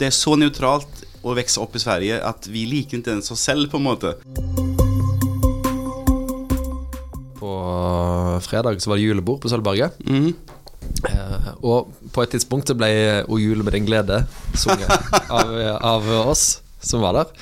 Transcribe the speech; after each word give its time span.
det 0.00 0.08
er 0.08 0.16
så 0.16 0.32
neutralt 0.40 1.04
å 1.20 1.34
vokse 1.36 1.60
opp 1.60 1.74
i 1.76 1.82
Sverige 1.82 2.20
at 2.24 2.46
vi 2.48 2.64
liker 2.68 3.00
ikke 3.02 3.12
ens 3.18 3.28
oss 3.34 3.42
selv, 3.44 3.68
på 3.72 3.76
en 3.76 3.84
måte. 3.84 4.14
På 7.40 7.50
fredag 8.44 8.80
så 8.80 8.90
var 8.92 9.00
det 9.00 9.04
julebord 9.04 9.42
på 9.42 9.52
Sølvberget. 9.52 10.00
Mhm. 10.06 10.32
Eh, 11.06 11.50
og 11.62 11.92
på 12.12 12.22
et 12.24 12.32
tidspunkt 12.34 12.68
så 12.68 12.74
ble 12.76 12.88
O 13.30 13.38
jule 13.40 13.62
med 13.64 13.76
din 13.76 13.86
glede 13.86 14.22
sunget 14.58 14.90
av, 15.38 15.52
av 15.86 16.08
oss 16.24 16.60
som 16.80 17.04
var 17.04 17.14
der. 17.18 17.32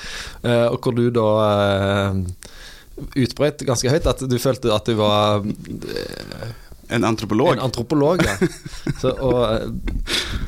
Eh, 0.42 0.66
og 0.68 0.82
hvor 0.82 0.94
du 0.98 1.06
da 1.14 1.28
eh, 1.46 2.20
utbrøt 3.22 3.62
ganske 3.66 3.90
høyt 3.94 4.08
at 4.10 4.24
du 4.28 4.38
følte 4.42 4.74
at 4.74 4.90
du 4.90 4.98
var 4.98 5.46
eh, 5.46 6.56
En 6.90 7.04
antropolog. 7.04 7.50
en 7.52 7.60
antropolog. 7.66 8.22
Ja. 8.24 8.36
Så, 9.00 9.10
og, 9.12 9.40
eh, 9.44 9.66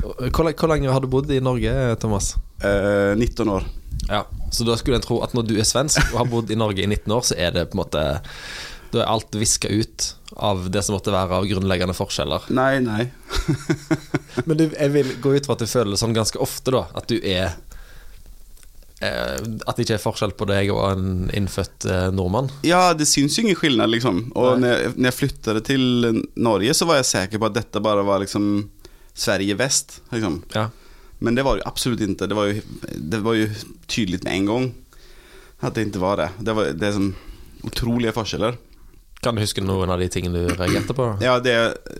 hvor, 0.29 0.51
hvor 0.53 0.71
lenge 0.71 0.91
har 0.93 1.01
du 1.01 1.09
bodd 1.11 1.31
i 1.33 1.41
Norge, 1.43 1.73
Thomas? 2.01 2.35
Eh, 2.63 3.17
19 3.17 3.49
år. 3.49 3.65
Ja, 4.07 4.27
Så 4.51 4.63
da 4.63 4.75
skulle 4.77 4.97
en 4.97 5.05
tro 5.05 5.21
at 5.23 5.33
når 5.37 5.47
du 5.47 5.55
er 5.59 5.67
svensk 5.67 6.01
og 6.11 6.17
har 6.23 6.29
bodd 6.31 6.51
i 6.51 6.57
Norge 6.59 6.83
i 6.83 6.89
19 6.89 7.13
år, 7.15 7.25
så 7.25 7.37
er 7.37 7.53
det 7.55 7.69
på 7.71 7.77
en 7.77 7.83
måte 7.83 8.03
Da 8.91 9.03
er 9.03 9.07
alt 9.07 9.35
viska 9.39 9.69
ut 9.69 10.07
av 10.35 10.65
det 10.71 10.81
som 10.83 10.97
måtte 10.97 11.13
være 11.13 11.37
av 11.37 11.45
grunnleggende 11.47 11.95
forskjeller. 11.95 12.49
Nei, 12.51 12.79
nei. 12.83 13.05
Men 14.47 14.57
du, 14.59 14.65
jeg 14.67 14.91
vil 14.95 15.13
gå 15.23 15.35
ut 15.37 15.47
fra 15.47 15.55
at 15.55 15.63
du 15.63 15.69
føler 15.69 15.93
det 15.93 16.01
sånn 16.01 16.15
ganske 16.15 16.39
ofte, 16.43 16.73
da. 16.75 16.81
At 16.99 17.07
du 17.07 17.15
er 17.19 17.53
eh, 18.99 19.37
At 19.39 19.77
det 19.77 19.85
ikke 19.85 19.95
er 19.95 20.03
forskjell 20.03 20.35
på 20.35 20.47
deg 20.51 20.73
og 20.75 20.83
en 20.89 21.31
innfødt 21.35 21.87
eh, 21.87 22.09
nordmann. 22.15 22.51
Ja, 22.67 22.91
det 22.97 23.07
syns 23.11 23.37
jo 23.37 23.45
ingen 23.45 23.59
skillnad, 23.59 23.91
liksom. 23.95 24.25
Og 24.35 24.59
når 24.59 24.75
jeg, 24.75 24.93
når 24.97 25.11
jeg 25.11 25.19
flyttet 25.21 25.63
til 25.71 25.87
Norge, 26.35 26.75
så 26.75 26.89
var 26.89 26.99
jeg 26.99 27.11
sikker 27.13 27.39
på 27.41 27.51
at 27.51 27.59
dette 27.61 27.83
bare 27.83 28.03
var 28.07 28.23
liksom 28.25 28.51
Sverige 29.13 29.57
vest. 29.59 29.99
Liksom. 30.11 30.41
Ja. 30.55 30.69
Men 31.21 31.37
det 31.37 31.45
var 31.45 31.59
det 31.59 31.67
absolutt 31.69 32.01
ikke. 32.01 32.27
Det 32.27 32.37
var 32.37 32.49
jo, 32.49 32.61
det 32.97 33.21
var 33.21 33.37
jo 33.37 33.47
tydelig 33.87 34.23
med 34.23 34.33
en 34.33 34.49
gang 34.49 34.67
at 35.61 35.75
det 35.75 35.87
ikke 35.89 36.01
var 36.01 36.17
det. 36.17 36.29
Det, 36.41 36.55
var, 36.57 36.71
det 36.73 36.87
er 36.87 36.97
sånn 36.97 37.13
utrolige 37.67 38.13
forskjeller. 38.15 38.57
Kan 39.21 39.37
du 39.37 39.43
huske 39.43 39.61
noen 39.61 39.91
av 39.93 40.01
de 40.01 40.07
tingene 40.09 40.41
du 40.41 40.55
reagerte 40.57 40.95
på? 40.97 41.05
Ja, 41.21 41.35
det, 41.43 41.53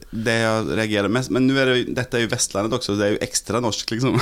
det 0.09 0.39
jeg 0.41 0.77
reagerer 0.79 1.11
mest 1.13 1.29
Men 1.29 1.45
er 1.53 1.69
det, 1.69 1.93
dette 1.93 2.17
er 2.17 2.23
jo 2.25 2.31
Vestlandet 2.31 2.73
også, 2.73 2.95
så 2.95 2.97
det 2.97 3.07
er 3.07 3.13
jo 3.13 3.21
ekstra 3.27 3.61
norsk, 3.61 3.93
liksom. 3.93 4.17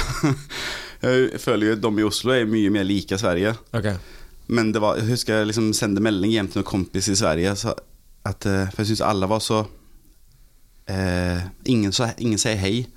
Jeg 1.06 1.40
føler 1.40 1.70
jo 1.70 1.76
at 1.78 1.84
de 1.86 1.90
i 2.02 2.04
Oslo 2.04 2.34
er 2.36 2.50
mye 2.52 2.72
mer 2.76 2.84
like 2.84 3.16
Sverige. 3.16 3.54
Okay. 3.72 3.96
Men 4.52 4.74
det 4.76 4.82
var, 4.84 4.98
jeg 5.00 5.08
husker 5.14 5.38
jeg 5.38 5.48
liksom 5.48 5.70
sendte 5.78 6.04
melding 6.04 6.34
hjem 6.34 6.50
til 6.52 6.60
noen 6.60 6.68
kompis 6.68 7.08
i 7.08 7.16
Sverige 7.16 7.54
så 7.56 7.72
at, 8.28 8.44
eh, 8.50 8.66
For 8.74 8.82
jeg 8.82 8.90
syns 8.90 9.06
alle 9.08 9.30
var 9.32 9.40
så 9.46 9.62
eh, 10.90 11.42
ingen, 11.66 11.92
så, 11.96 12.10
ingen 12.18 12.38
sier 12.42 12.58
hei. 12.58 12.88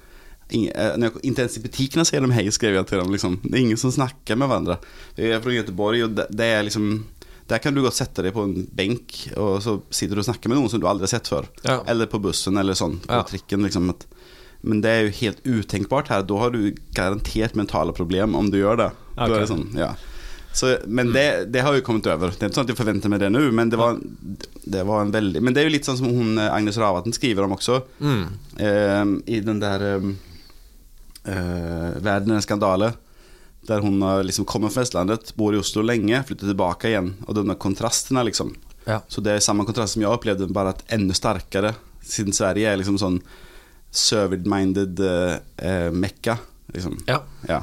Ingen, 0.53 0.73
eh, 0.75 1.11
ikke 1.23 1.45
ens 1.47 1.57
i 1.59 1.63
butikkene 1.65 2.05
sier 2.09 2.21
de 2.25 2.33
hei, 2.35 2.47
skrev 2.53 2.75
jeg 2.77 2.87
til 2.91 3.01
dem. 3.03 3.13
Liksom. 3.15 3.39
Det 3.45 3.55
er 3.55 3.63
ingen 3.67 3.81
som 3.81 3.93
snakker 3.95 4.37
med 4.41 4.49
hverandre. 4.51 4.79
Jeg 5.17 5.33
er 5.37 5.41
fra 5.45 5.55
Göteborg, 5.55 6.05
og 6.09 6.17
det, 6.19 6.27
det 6.31 6.49
er 6.59 6.63
liksom 6.69 7.05
Der 7.49 7.59
kan 7.59 7.75
du 7.75 7.83
godt 7.83 7.97
sette 7.99 8.23
deg 8.23 8.33
på 8.33 8.45
en 8.47 8.67
benk, 8.73 9.17
og 9.37 9.59
så 9.61 9.73
sitter 9.93 10.15
du 10.17 10.21
og 10.23 10.25
snakker 10.29 10.49
med 10.49 10.57
noen 10.61 10.71
som 10.71 10.81
du 10.81 10.87
aldri 10.89 11.05
har 11.05 11.11
sett 11.19 11.29
før. 11.29 11.49
Ja. 11.67 11.81
Eller 11.91 12.07
på 12.09 12.21
bussen, 12.23 12.57
eller 12.57 12.73
sånn. 12.79 13.01
På 13.05 13.19
Ja. 13.19 13.23
trikken. 13.29 13.65
Liksom, 13.67 13.91
men 14.63 14.81
det 14.81 14.89
er 14.91 15.03
jo 15.03 15.11
helt 15.19 15.43
utenkbart 15.45 16.09
her. 16.09 16.23
Da 16.23 16.39
har 16.39 16.51
du 16.55 16.71
garantert 16.95 17.55
mentale 17.59 17.93
problem 17.93 18.37
om 18.39 18.49
du 18.49 18.57
gjør 18.63 18.77
det. 18.79 18.91
Da 19.17 19.25
Ok. 19.27 19.31
er 19.35 19.41
det 19.41 19.49
sånn, 19.51 19.67
ja. 19.77 19.91
Så, 20.53 20.77
men 20.87 21.13
det, 21.13 21.45
det 21.53 21.63
har 21.65 21.75
jo 21.75 21.85
kommet 21.85 22.07
over. 22.13 22.33
Det 22.35 22.45
er 22.45 22.51
ikke 22.51 22.59
sånn 22.61 22.67
at 22.69 22.73
jeg 22.75 22.79
forventer 22.79 23.13
meg 23.13 23.23
det 23.23 23.31
nå, 23.33 23.47
men 23.57 23.71
det 23.73 23.79
var, 23.81 23.97
det 24.69 24.83
var 24.89 25.01
en 25.01 25.13
veldig 25.15 25.41
Men 25.41 25.55
det 25.57 25.63
er 25.63 25.69
jo 25.69 25.73
litt 25.73 25.89
sånn 25.89 25.97
som 26.01 26.11
hun 26.13 26.37
eh, 26.37 26.51
Agnes 26.53 26.77
Ravatn 26.81 27.15
skriver 27.17 27.47
om 27.47 27.55
også. 27.57 27.79
Mm. 28.05 28.27
Eh, 28.61 29.15
I 29.33 29.41
den 29.47 29.63
der 29.63 29.87
eh, 29.95 30.11
eh, 31.33 31.89
'Verden 31.97 32.35
er 32.35 32.41
en 32.43 32.45
skandale'. 32.45 32.93
Der 33.69 33.81
hun 33.81 34.03
har 34.03 34.25
liksom 34.27 34.45
kommet 34.45 34.75
fra 34.75 34.83
Vestlandet, 34.83 35.37
bor 35.39 35.55
i 35.55 35.61
Oslo 35.61 35.85
lenge, 35.87 36.19
flytter 36.27 36.51
tilbake 36.51 36.91
igjen. 36.91 37.13
Og 37.29 37.37
de 37.39 37.47
der 37.47 37.61
kontrastene, 37.63 38.25
liksom. 38.27 38.51
Ja. 38.85 39.01
Så 39.09 39.23
det 39.23 39.37
er 39.37 39.45
samme 39.45 39.65
kontrast 39.65 39.95
som 39.95 40.03
jeg 40.03 40.11
opplevde, 40.11 40.51
bare 40.53 40.75
at 40.75 40.83
enda 40.93 41.15
sterkere. 41.15 41.77
Siden 42.03 42.35
Sverige 42.35 42.73
er 42.73 42.81
liksom 42.81 42.99
sånn 42.99 43.21
served-minded 43.93 45.01
eh, 45.07 45.37
eh, 45.63 45.91
mekka. 45.95 46.39
Liksom. 46.75 46.99
ja. 47.07 47.23
Ja. 47.49 47.63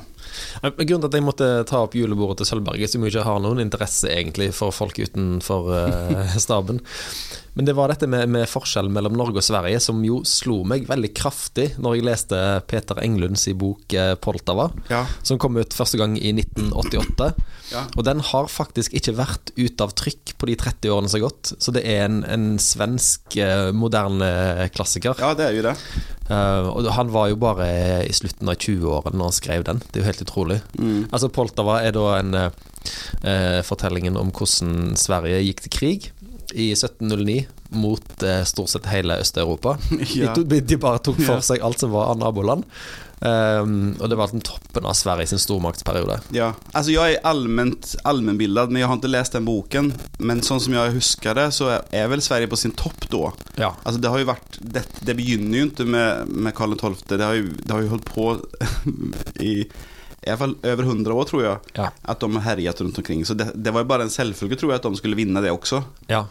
Grunnen 0.62 1.04
til 1.04 1.10
at 1.10 1.18
jeg 1.20 1.26
måtte 1.26 1.50
ta 1.70 1.84
opp 1.86 1.98
julebordet 1.98 2.42
til 2.42 2.52
Sølvberget, 2.52 2.92
som 2.92 3.04
jo 3.04 3.12
ikke 3.12 3.28
har 3.28 3.42
noen 3.44 3.62
interesse 3.64 4.10
egentlig 4.12 4.52
for 4.58 4.76
folk 4.76 5.00
utenfor 5.00 5.72
eh, 5.76 6.36
staben, 6.46 6.82
men 7.60 7.68
det 7.68 7.74
var 7.76 7.92
dette 7.92 8.08
med, 8.08 8.30
med 8.32 8.48
forskjellen 8.48 8.94
mellom 8.96 9.18
Norge 9.20 9.42
og 9.42 9.44
Sverige 9.44 9.82
som 9.84 9.98
jo 10.08 10.22
slo 10.24 10.62
meg 10.64 10.86
veldig 10.88 11.10
kraftig 11.12 11.66
når 11.76 11.98
jeg 11.98 12.06
leste 12.08 12.38
Peter 12.72 13.02
Englunds 13.04 13.44
bok 13.60 13.92
eh, 14.00 14.14
'Poltava', 14.16 14.70
Ja. 14.88 15.02
som 15.28 15.36
kom 15.44 15.58
ut 15.60 15.76
første 15.76 16.00
gang 16.00 16.16
i 16.16 16.32
1988. 16.32 17.28
Ja. 17.74 17.82
Og 17.98 18.06
den 18.08 18.24
har 18.24 18.48
faktisk 18.48 18.96
ikke 18.96 19.18
vært 19.18 19.52
ute 19.58 19.84
av 19.84 19.92
trykk 19.92 20.38
på 20.40 20.48
de 20.48 20.56
30 20.56 20.88
årene 20.96 21.12
som 21.12 21.20
har 21.20 21.28
gått, 21.28 21.52
så 21.60 21.76
det 21.76 21.84
er 21.84 22.06
en, 22.06 22.24
en 22.24 22.48
svensk 22.64 23.36
eh, 23.36 23.74
moderne 23.76 24.70
klassiker. 24.72 25.20
ja, 25.20 25.34
det 25.36 25.50
er 25.50 25.60
jo 25.60 25.68
det. 25.68 25.76
Uh, 26.30 26.70
og 26.70 26.86
han 26.94 27.10
var 27.10 27.32
jo 27.32 27.40
bare 27.42 27.68
i 28.06 28.14
slutten 28.14 28.52
av 28.52 28.60
20-årene 28.62 29.18
når 29.18 29.32
han 29.32 29.36
skrev 29.36 29.64
den. 29.66 29.80
Det 29.82 29.98
er 29.98 30.04
jo 30.04 30.10
helt 30.12 30.22
utrolig. 30.28 30.60
Mm. 30.78 31.08
Altså 31.10 31.30
Poltava 31.34 31.80
er 31.82 31.96
da 31.96 32.04
en 32.20 32.36
eh, 32.38 32.60
eh, 33.26 33.60
fortellingen 33.66 34.18
om 34.20 34.30
hvordan 34.30 34.94
Sverige 35.00 35.42
gikk 35.48 35.66
til 35.66 35.74
krig 35.74 36.10
i 36.54 36.72
1709 36.72 37.46
mot 37.70 38.24
eh, 38.24 38.44
stort 38.44 38.70
sett 38.70 38.90
hele 38.90 39.20
Øst-Europa. 39.22 39.78
Ja. 40.16 40.34
De, 40.36 40.62
de 40.62 40.78
bare 40.78 41.02
tok 41.04 41.20
for 41.22 41.44
seg 41.46 41.62
alt 41.64 41.80
som 41.80 41.94
var 41.94 42.10
av 42.14 42.20
naboland. 42.20 42.66
Um, 43.20 43.98
og 44.00 44.08
det 44.08 44.16
var 44.16 44.32
den 44.32 44.44
toppen 44.48 44.86
av 44.88 44.96
Sverige 44.96 45.28
sin 45.28 45.42
stormaktsperiode. 45.44 46.22
Ja, 46.32 46.54
altså 46.72 46.94
jeg 46.94 47.18
er 47.18 47.26
allmennbildet, 48.08 48.72
men 48.72 48.80
jeg 48.80 48.88
har 48.88 49.00
ikke 49.00 49.12
lest 49.12 49.36
den 49.36 49.48
boken. 49.48 49.92
Men 50.24 50.44
sånn 50.46 50.62
som 50.64 50.78
jeg 50.78 50.96
husker 50.96 51.36
det 51.38 51.50
så 51.56 51.74
er 51.76 52.10
vel 52.12 52.24
Sverige 52.24 52.52
på 52.52 52.60
sin 52.60 52.76
topp 52.80 53.10
da. 53.12 53.34
Ja. 53.60 53.74
Altså 53.84 54.00
det 54.00 54.14
har 54.14 54.24
jo 54.24 54.32
vært 54.32 54.60
det, 54.64 54.86
det 55.04 55.18
begynner 55.20 55.62
jo 55.62 55.70
ikke 55.70 55.88
med, 55.90 56.32
med 56.32 56.56
Karl 56.56 56.78
XII. 56.80 57.12
Det 57.12 57.26
har 57.26 57.40
jo, 57.42 57.52
det 57.60 57.76
har 57.76 57.84
jo 57.84 57.94
holdt 57.98 58.10
på 58.14 58.30
i 59.52 59.56
i 60.30 60.32
alla 60.32 60.38
fall 60.38 60.56
över 60.64 60.84
hundra 60.84 61.14
år 61.14 61.24
tror 61.24 61.44
jag. 61.44 61.58
Ja. 61.74 61.92
Att 62.02 62.20
de 62.20 62.36
har 62.36 62.42
härjat 62.42 62.82
runt 62.82 62.98
omkring. 62.98 63.26
Så 63.26 63.34
det, 63.34 63.52
det 63.56 63.72
var 63.72 63.82
ju 63.82 63.86
bara 63.86 64.04
en 64.04 64.10
selvfølge 64.10 64.56
tror 64.56 64.72
jag 64.72 64.76
att 64.76 64.84
de 64.84 64.96
skulle 64.96 65.16
vinna 65.16 65.42
det 65.42 65.52
också. 65.52 65.84
ja. 66.08 66.28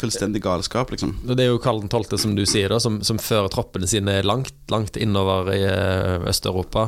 Fullstendig 0.00 0.42
galskap 0.42 0.90
liksom. 0.90 1.12
Det 1.24 1.44
er 1.44 1.50
jo 1.50 1.58
Karl 1.60 1.82
12., 1.88 2.16
som 2.18 2.32
du 2.36 2.46
sier, 2.48 2.68
da, 2.72 2.78
som, 2.80 3.02
som 3.04 3.18
fører 3.20 3.48
troppene 3.52 3.88
sine 3.88 4.22
langt, 4.24 4.54
langt 4.72 4.96
innover 4.96 5.50
i 5.52 5.60
eh, 5.64 6.28
Øst-Europa. 6.28 6.86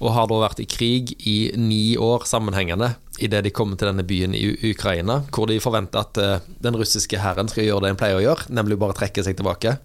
Og 0.00 0.12
har 0.12 0.28
da 0.28 0.40
vært 0.42 0.60
i 0.60 0.66
krig 0.68 1.14
i 1.24 1.52
ni 1.56 1.96
år 1.96 2.26
sammenhengende 2.28 2.94
idet 3.22 3.44
de 3.46 3.52
kommer 3.54 3.80
til 3.80 3.88
denne 3.88 4.04
byen 4.04 4.34
i 4.36 4.72
Ukraina, 4.74 5.22
hvor 5.32 5.48
de 5.48 5.60
forventer 5.62 6.04
at 6.04 6.20
eh, 6.20 6.50
den 6.64 6.76
russiske 6.76 7.20
hæren 7.20 7.48
skal 7.48 7.64
gjøre 7.68 7.86
det 7.86 7.94
en 7.94 8.00
pleier 8.02 8.20
å 8.20 8.24
gjøre, 8.26 8.50
nemlig 8.60 8.80
bare 8.82 8.96
trekke 8.98 9.24
seg 9.24 9.38
tilbake. 9.40 9.78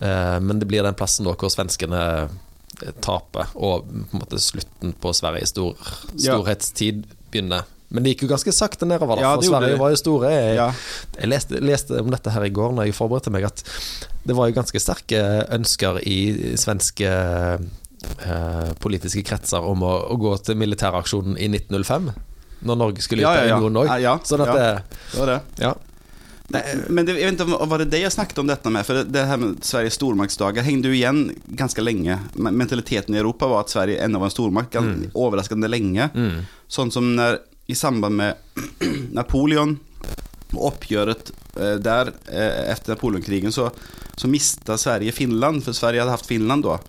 Eh, 0.00 0.38
men 0.42 0.58
det 0.58 0.66
blir 0.70 0.86
den 0.86 0.98
plassen 0.98 1.26
da 1.28 1.36
hvor 1.38 1.52
svenskene 1.52 2.02
taper, 3.04 3.50
og 3.56 3.86
på 3.88 4.14
en 4.16 4.22
måte 4.22 4.38
slutten 4.42 4.92
på 5.02 5.12
Sveriges 5.16 5.54
stor, 5.54 5.74
storhetstid 6.16 7.04
begynner. 7.32 7.66
Men 7.88 8.04
det 8.04 8.12
gikk 8.12 8.26
jo 8.26 8.28
ganske 8.34 8.52
sakte 8.52 8.84
nedover, 8.84 9.16
da, 9.16 9.22
Ja, 9.24 9.34
for 9.38 9.46
Sverige 9.48 9.78
var 9.80 9.90
jo 9.94 9.96
store. 9.96 10.30
Jeg, 10.34 10.56
Ja. 10.58 10.66
jeg 11.20 11.28
leste, 11.30 11.60
leste 11.64 12.00
om 12.02 12.10
dette 12.12 12.30
her 12.34 12.44
i 12.44 12.50
går 12.52 12.74
når 12.76 12.84
jeg 12.90 12.94
forberedte 12.98 13.32
meg, 13.32 13.44
at 13.48 13.62
det 14.28 14.36
var 14.36 14.48
jo 14.50 14.58
ganske 14.58 14.80
sterke 14.82 15.22
ønsker 15.56 15.96
i 16.04 16.18
svenske 16.60 17.08
eh, 17.08 18.72
politiske 18.80 19.24
kretser 19.24 19.64
om 19.64 19.82
å, 19.82 19.94
å 20.12 20.18
gå 20.20 20.34
til 20.44 20.58
militæraksjonen 20.60 21.38
i 21.40 21.48
1905. 21.48 22.10
Når 22.68 22.76
Norge 22.80 23.04
skulle 23.04 23.22
ut 23.22 23.28
Ja, 23.28 23.30
av 23.30 23.46
ja, 23.46 23.84
ja. 23.86 23.98
ja, 24.02 24.14
sånn 24.26 24.42
at 24.42 24.54
det, 24.56 24.70
Det 25.12 25.20
var 25.22 25.32
det. 25.32 25.74
Nej, 26.50 26.76
men 26.88 27.06
det, 27.06 27.12
jag 27.12 27.30
vet 27.30 27.40
inte 27.40 27.54
om 27.54 27.68
var 27.68 27.78
det 27.78 27.84
det 27.84 27.98
jag 27.98 28.12
snackade 28.12 28.40
om 28.40 28.46
detta 28.46 28.70
med, 28.70 28.86
för 28.86 28.94
det, 28.94 29.04
det 29.04 29.22
här 29.22 29.36
med 29.36 29.56
Sveriges 29.60 29.94
stormaktsdagar 29.94 30.62
hängde 30.62 30.88
ju 30.88 30.94
igen 30.94 31.32
ganska 31.46 31.82
länge. 31.82 32.18
Mentaliteten 32.32 33.14
i 33.14 33.18
Europa 33.18 33.46
var 33.46 33.60
att 33.60 33.70
Sverige 33.70 34.04
ändå 34.04 34.18
var 34.18 34.26
en 34.26 34.30
stormakt 34.30 34.74
mm. 34.74 35.10
överraskande 35.14 35.68
länge. 35.68 36.08
Mm. 36.14 36.42
Sånt 36.66 36.92
som 36.92 37.16
när, 37.16 37.38
i 37.66 37.74
samband 37.74 38.16
med 38.16 38.34
Napoleon 39.12 39.78
och 40.52 40.68
uppgöret 40.68 41.32
eh, 41.60 41.72
där 41.74 42.12
eh, 42.26 42.70
efter 42.70 42.92
Napoleonkrigen 42.92 43.52
så, 43.52 43.70
så 44.16 44.28
miste 44.28 44.78
Sverige 44.78 45.12
Finland, 45.12 45.64
för 45.64 45.72
Sverige 45.72 46.00
hade 46.00 46.10
haft 46.10 46.26
Finland 46.26 46.62
då. 46.62 46.80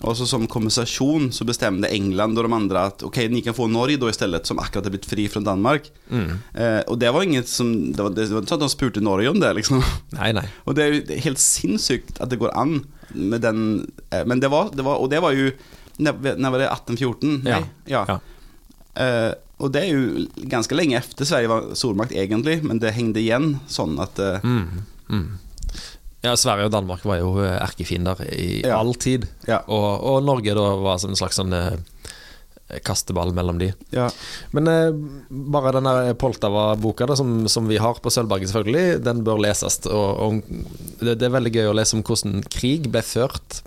Och 0.00 0.16
så 0.16 0.26
som 0.26 0.46
kompensation 0.46 1.32
så 1.32 1.44
bestämde 1.44 1.88
England 1.88 2.38
och 2.38 2.42
de 2.42 2.52
andra 2.52 2.84
att 2.84 3.02
okej, 3.02 3.28
ni 3.28 3.42
kan 3.42 3.54
få 3.54 3.66
Norge 3.66 3.96
då 3.96 4.10
istället 4.10 4.46
som 4.46 4.58
akkurat 4.58 4.84
har 4.84 4.90
blivit 4.90 5.06
fri 5.06 5.28
från 5.28 5.44
Danmark. 5.44 5.92
Mm. 6.10 6.30
Eh, 6.54 6.80
och 6.80 6.98
det 6.98 7.10
var 7.10 7.22
inget 7.22 7.48
som, 7.48 7.92
det 7.92 8.02
var, 8.02 8.10
det 8.10 8.26
var 8.26 8.38
inte 8.38 8.48
så 8.48 8.54
att 8.54 8.60
de 8.60 8.68
spurte 8.68 9.00
Norge 9.00 9.28
om 9.28 9.40
det 9.40 9.52
liksom. 9.52 9.82
Nei, 10.10 10.32
nei. 10.32 10.48
Och 10.56 10.74
det 10.74 10.84
är 10.84 10.92
ju 10.92 11.16
helt 11.16 11.38
sinnssykt 11.38 12.20
att 12.20 12.30
det 12.30 12.36
går 12.36 12.56
an 12.56 12.86
med 13.08 13.40
den, 13.40 13.90
eh, 14.10 14.24
men 14.26 14.40
det 14.40 14.48
var, 14.48 14.70
det 14.72 14.82
var, 14.82 14.94
och 14.96 15.08
det 15.08 15.20
var 15.20 15.32
ju, 15.32 15.56
när, 15.96 16.12
när 16.36 16.50
var 16.50 16.58
det 16.58 16.64
1814? 16.64 17.42
Ja. 17.46 17.58
ja. 17.84 18.04
Ja. 18.08 18.20
Eh, 19.04 19.32
och 19.56 19.70
det 19.70 19.80
är 19.80 19.86
ju 19.86 20.26
ganska 20.34 20.74
länge 20.74 20.98
efter 20.98 21.24
Sverige 21.24 21.48
var 21.48 21.64
stormakt 21.72 22.12
egentligen, 22.12 22.66
men 22.66 22.78
det 22.78 22.90
hängde 22.90 23.20
igen 23.20 23.58
sånn 23.66 24.00
att 24.00 24.18
eh, 24.18 24.44
Mm. 24.44 24.68
Mm. 25.10 25.38
Ja, 26.26 26.34
Sverige 26.38 26.66
og 26.68 26.74
Danmark 26.74 27.04
var 27.06 27.20
jo 27.22 27.36
eh, 27.44 27.56
erkefiender 27.62 28.20
i 28.34 28.60
Ja. 28.66 28.80
all 28.80 28.94
tid. 28.98 29.28
Ja. 29.48 29.62
Og, 29.70 29.88
og 30.10 30.24
Norge 30.26 30.54
da 30.58 30.66
var 30.82 30.98
en 31.06 31.16
slags 31.18 31.38
sånn 31.38 31.54
eh, 31.56 31.76
kasteball 32.82 33.30
mellom 33.36 33.60
de. 33.62 33.68
Ja. 33.94 34.08
Men 34.56 34.66
eh, 34.72 34.88
bare 35.54 35.70
denne 35.76 35.92
Poltava-boka, 36.18 37.06
som, 37.18 37.44
som 37.52 37.68
vi 37.70 37.78
har 37.78 38.00
på 38.02 38.10
Sølvberget, 38.10 38.50
selvfølgelig, 38.50 38.98
den 39.06 39.22
bør 39.26 39.38
leses. 39.46 39.78
Og, 39.86 40.18
og 40.26 40.42
det, 41.04 41.14
det 41.20 41.28
er 41.28 41.36
veldig 41.36 41.54
gøy 41.54 41.70
å 41.70 41.76
lese 41.78 41.94
om 41.98 42.02
hvordan 42.06 42.40
krig 42.50 42.90
ble 42.90 43.04
ført 43.06 43.62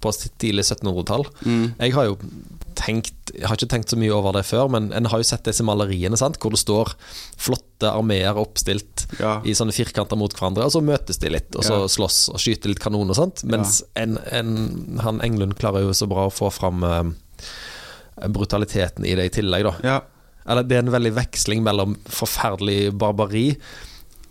på 0.00 0.12
tidlig 0.38 0.62
1700-tall. 0.68 1.24
Mm. 1.44 1.64
Jeg 1.78 1.94
har 1.96 2.04
jo 2.10 2.18
tenkt 2.78 3.14
Jeg 3.34 3.48
har 3.50 3.56
ikke 3.58 3.68
tenkt 3.72 3.90
så 3.90 3.96
mye 3.98 4.12
over 4.14 4.32
det 4.38 4.44
før, 4.46 4.68
men 4.70 4.86
en 4.94 5.08
har 5.10 5.18
jo 5.20 5.26
sett 5.26 5.44
disse 5.44 5.64
maleriene 5.66 6.16
sant? 6.16 6.38
hvor 6.40 6.54
det 6.54 6.60
står 6.62 6.92
flotte 7.36 7.90
armeer 7.90 8.38
oppstilt 8.38 9.06
Ja. 9.18 9.40
i 9.44 9.52
sånne 9.58 9.74
firkanter 9.74 10.16
mot 10.16 10.32
hverandre, 10.32 10.64
og 10.64 10.72
så 10.72 10.80
møtes 10.80 11.18
de 11.18 11.28
litt, 11.34 11.50
og 11.58 11.64
så 11.66 11.80
Ja. 11.82 11.88
slåss 11.90 12.28
og 12.32 12.38
skyter 12.40 12.68
litt 12.72 12.80
kanon 12.80 13.10
og 13.10 13.16
sånt. 13.18 13.42
Mens 13.44 13.82
en, 13.96 14.16
en, 14.32 14.98
han 15.02 15.20
Englund 15.20 15.58
klarer 15.58 15.82
jo 15.84 15.90
så 15.92 16.06
bra 16.08 16.28
å 16.28 16.32
få 16.32 16.48
fram 16.54 16.82
uh, 16.86 17.02
brutaliteten 18.28 19.04
i 19.06 19.14
det 19.18 19.28
i 19.28 19.34
tillegg, 19.40 19.64
da. 19.68 19.74
ja. 19.84 19.98
Eller 20.48 20.64
det 20.64 20.78
er 20.78 20.86
en 20.86 20.94
veldig 20.94 21.12
veksling 21.12 21.60
mellom 21.66 21.92
forferdelig 22.08 22.94
barbari, 22.96 23.50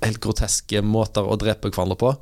helt 0.01 0.19
groteske 0.23 0.81
måter 0.81 1.21
å 1.29 1.37
drepe 1.37 1.69
hverandre 1.69 1.97
på, 2.01 2.15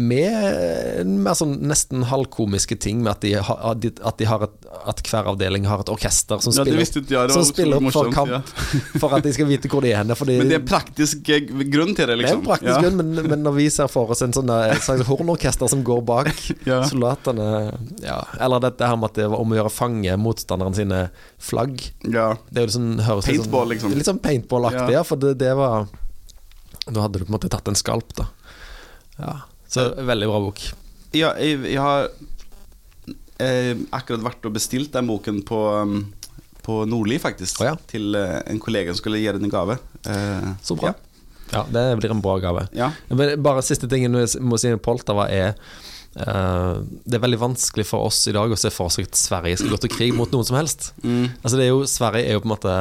med 0.00 1.04
mer 1.04 1.34
sånn 1.36 1.58
nesten 1.68 2.06
halvkomiske 2.08 2.78
ting, 2.80 3.02
med 3.04 3.12
at 3.12 3.24
de, 3.24 3.34
at 3.36 3.80
de, 3.82 3.90
at 4.00 4.20
de 4.20 4.28
et, 4.46 4.54
At 4.88 5.02
hver 5.04 5.26
avdeling 5.28 5.66
har 5.68 5.82
et 5.82 5.90
orkester 5.92 6.40
som 6.40 6.54
Ja, 6.56 6.64
spiller, 6.64 6.80
ikke 6.80 7.02
jeg, 7.12 7.28
det 7.28 7.34
som 7.36 7.44
spiller 7.44 7.76
opp 7.76 7.92
for 7.92 8.08
kamp, 8.14 8.32
ja. 8.32 8.40
for 9.02 9.12
at 9.12 9.26
de 9.26 9.34
skal 9.36 9.50
vite 9.50 9.68
hvor 9.68 9.84
de 9.84 9.92
er 9.92 10.00
henne. 10.00 10.16
Men 10.16 10.48
det 10.48 10.56
er 10.56 10.64
praktisk 10.64 11.28
eh, 11.28 11.44
grunn 11.44 11.92
til 11.92 12.08
det, 12.08 12.08
det 12.08 12.16
er 12.16 12.22
liksom. 12.22 12.40
en 12.40 12.46
praktisk 12.46 12.72
ja. 12.72 12.80
grunn, 12.86 12.96
men, 13.02 13.28
men 13.34 13.44
når 13.44 13.56
vi 13.58 13.68
ser 13.74 13.92
for 13.92 14.14
oss 14.14 14.24
en 14.24 14.32
sånn 14.32 14.48
slags 14.80 15.04
hornorkester 15.10 15.68
som 15.68 15.84
går 15.84 16.00
bak 16.08 16.32
Ja. 16.70 16.82
soldatene 16.88 17.46
ja. 18.00 18.18
Eller 18.40 18.64
dette 18.64 18.88
her 18.88 18.96
med 18.96 19.12
at 19.12 19.20
det 19.20 19.28
var 19.28 19.44
om 19.44 19.52
å 19.52 19.60
gjøre 19.60 19.72
fange 19.76 20.16
motstanderen 20.20 20.76
sine 20.78 21.04
flagg. 21.42 21.84
Ja. 22.08 22.32
Det 22.48 22.64
er 22.64 22.70
jo 22.70 22.76
sånn, 22.78 22.92
høres 23.04 23.28
Paintball, 23.28 23.66
sånn, 23.66 23.74
liksom. 23.76 23.96
Litt 24.00 24.08
sånn 24.08 24.24
paintball-aktig, 24.24 24.88
Ja. 24.94 25.02
ja. 25.02 25.06
For 25.06 25.20
det, 25.20 25.36
det 25.42 25.52
var 25.58 25.88
Da 26.88 27.04
hadde 27.04 27.20
du 27.20 27.26
på 27.26 27.32
en 27.34 27.36
måte 27.36 27.52
tatt 27.52 27.68
en 27.68 27.78
skalp, 27.78 28.16
da. 28.16 28.30
Ja. 29.20 29.40
Så 29.72 29.86
veldig 30.04 30.28
bra 30.30 30.40
bok. 30.46 30.62
Ja, 31.16 31.32
jeg, 31.40 31.58
jeg 31.68 31.80
har 31.80 32.08
eh, 33.42 33.76
akkurat 33.92 34.24
vært 34.30 34.48
og 34.48 34.54
bestilt 34.56 34.92
den 34.94 35.08
boken 35.08 35.40
på, 35.48 35.60
um, 35.82 35.98
på 36.64 36.82
Nordli, 36.88 37.18
faktisk. 37.22 37.60
Oh, 37.62 37.70
ja. 37.72 37.76
Til 37.90 38.14
eh, 38.18 38.38
en 38.52 38.60
kollega 38.62 38.92
som 38.92 39.00
skulle 39.02 39.20
gi 39.22 39.32
den 39.36 39.48
i 39.48 39.52
gave. 39.52 39.78
Eh, 40.08 40.50
Så 40.64 40.76
bra. 40.78 40.92
Ja. 41.52 41.64
Det 41.68 41.86
blir 42.00 42.12
en 42.14 42.22
bra 42.24 42.38
gave. 42.40 42.66
ja. 42.76 42.92
Men 43.12 43.34
bare 43.44 43.64
siste 43.64 43.88
tingen 43.92 44.14
jeg 44.16 44.40
må 44.40 44.56
si 44.60 44.72
med 44.72 44.84
Poltava 44.84 45.28
er 45.32 45.56
Uh, 46.12 46.82
Det 47.08 47.16
er 47.16 47.22
veldig 47.22 47.38
vanskelig 47.40 47.86
for 47.88 48.04
oss 48.04 48.18
i 48.28 48.34
dag 48.36 48.50
å 48.52 48.56
se 48.60 48.68
for 48.68 48.92
seg 48.92 49.06
at 49.08 49.16
Sverige 49.16 49.56
skal 49.56 49.70
gå 49.72 49.78
til 49.80 49.92
krig 49.94 50.10
mot 50.12 50.28
noen 50.28 50.44
som 50.44 50.58
helst. 50.58 50.90
Mm. 51.00 51.30
Altså 51.40 51.56
det 51.56 51.64
er 51.64 51.70
jo, 51.70 51.86
Sverige 51.88 52.26
er 52.28 52.36
jo 52.36 52.42
på 52.44 52.50
en 52.50 52.52
måte 52.52 52.74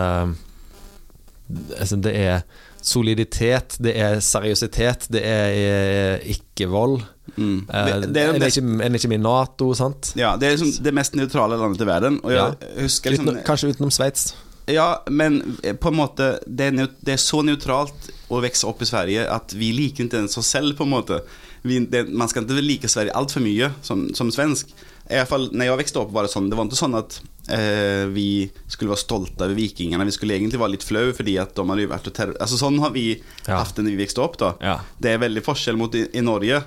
altså 1.80 1.96
Det 2.04 2.12
er 2.12 2.42
soliditet, 2.82 3.78
det 3.80 3.94
er 4.00 4.20
seriøsitet, 4.26 5.08
det 5.14 5.22
er 5.26 5.56
eh, 5.56 6.32
ikke-vold. 6.36 7.02
Mm. 7.36 7.66
Eh, 7.70 7.90
Det, 8.02 8.14
det 8.14 8.22
er 8.22 8.34
en, 8.34 8.42
er 8.42 8.52
ikke, 8.52 8.64
en 8.66 8.82
er 8.82 9.00
ikke 9.00 9.12
med 9.12 9.20
i 9.20 9.24
Nato, 9.24 9.74
sant? 9.78 10.14
ja, 10.20 10.36
det 10.38 10.48
er 10.48 10.58
liksom 10.58 10.84
det 10.84 10.94
mest 10.98 11.16
nøytrale 11.16 11.60
landet 11.60 11.84
i 11.86 11.88
verden. 11.88 12.22
Ja. 12.30 12.52
husker 12.82 13.14
liksom 13.14 13.30
Uten, 13.30 13.44
kanskje 13.48 13.72
utenom 13.76 13.92
Sveits. 13.94 14.34
Ja, 14.72 15.04
men 15.10 15.58
eh, 15.64 15.76
på 15.76 15.90
en 15.92 15.98
måte 15.98 16.34
det 16.48 16.72
er, 16.72 16.90
det 17.02 17.16
er 17.16 17.22
så 17.22 17.42
nøytralt 17.46 18.12
å 18.32 18.42
vokse 18.44 18.68
opp 18.70 18.82
i 18.82 18.90
Sverige 18.90 19.26
at 19.32 19.56
vi 19.58 19.72
liker 19.76 20.06
ikke 20.08 20.22
ens 20.26 20.38
oss 20.40 20.52
selv, 20.54 20.76
på 20.78 20.88
en 20.88 20.94
måte. 20.94 21.22
Vi, 21.68 21.80
det, 21.92 22.08
man 22.10 22.30
skal 22.30 22.46
ikke 22.46 22.62
like 22.66 22.90
Sverige 22.90 23.16
altfor 23.18 23.44
mye 23.46 23.72
som, 23.86 24.08
som 24.18 24.32
svensk. 24.34 24.72
I 25.12 25.20
hvert 25.20 25.28
fall, 25.30 25.50
når 25.52 25.66
jeg 25.68 25.78
vokste 25.82 26.00
opp, 26.02 26.12
var 26.16 26.24
det 26.28 26.32
sånn. 26.32 26.50
Det 26.50 26.58
var 26.58 26.66
ikke 26.70 26.80
sånn 26.80 26.96
at 26.98 27.18
eh, 27.52 28.06
vi 28.16 28.28
skulle 28.72 28.94
være 28.94 29.02
stolte 29.04 29.44
over 29.44 29.56
vikingene. 29.58 30.06
Vi 30.08 30.14
skulle 30.16 30.38
egentlig 30.38 30.60
være 30.62 30.76
litt 30.78 30.86
flau 30.88 31.10
fordi 31.18 31.34
at 31.42 31.52
de 31.58 31.66
hadde 31.68 31.88
vært 31.92 32.08
og 32.08 32.14
terror... 32.16 32.38
Altså, 32.40 32.60
sånn 32.62 32.80
har 32.80 32.94
vi 32.96 33.06
Ja. 33.48 33.58
hatt 33.60 33.76
det 33.76 33.84
når 33.86 33.96
vi 33.98 34.04
vokste 34.06 34.24
opp. 34.24 34.38
da 34.40 34.54
Ja. 34.64 34.78
Det 35.02 35.12
er 35.12 35.18
veldig 35.26 35.44
forskjell 35.44 35.78
mot 35.78 35.94
i, 36.00 36.06
i 36.16 36.22
Norge. 36.24 36.62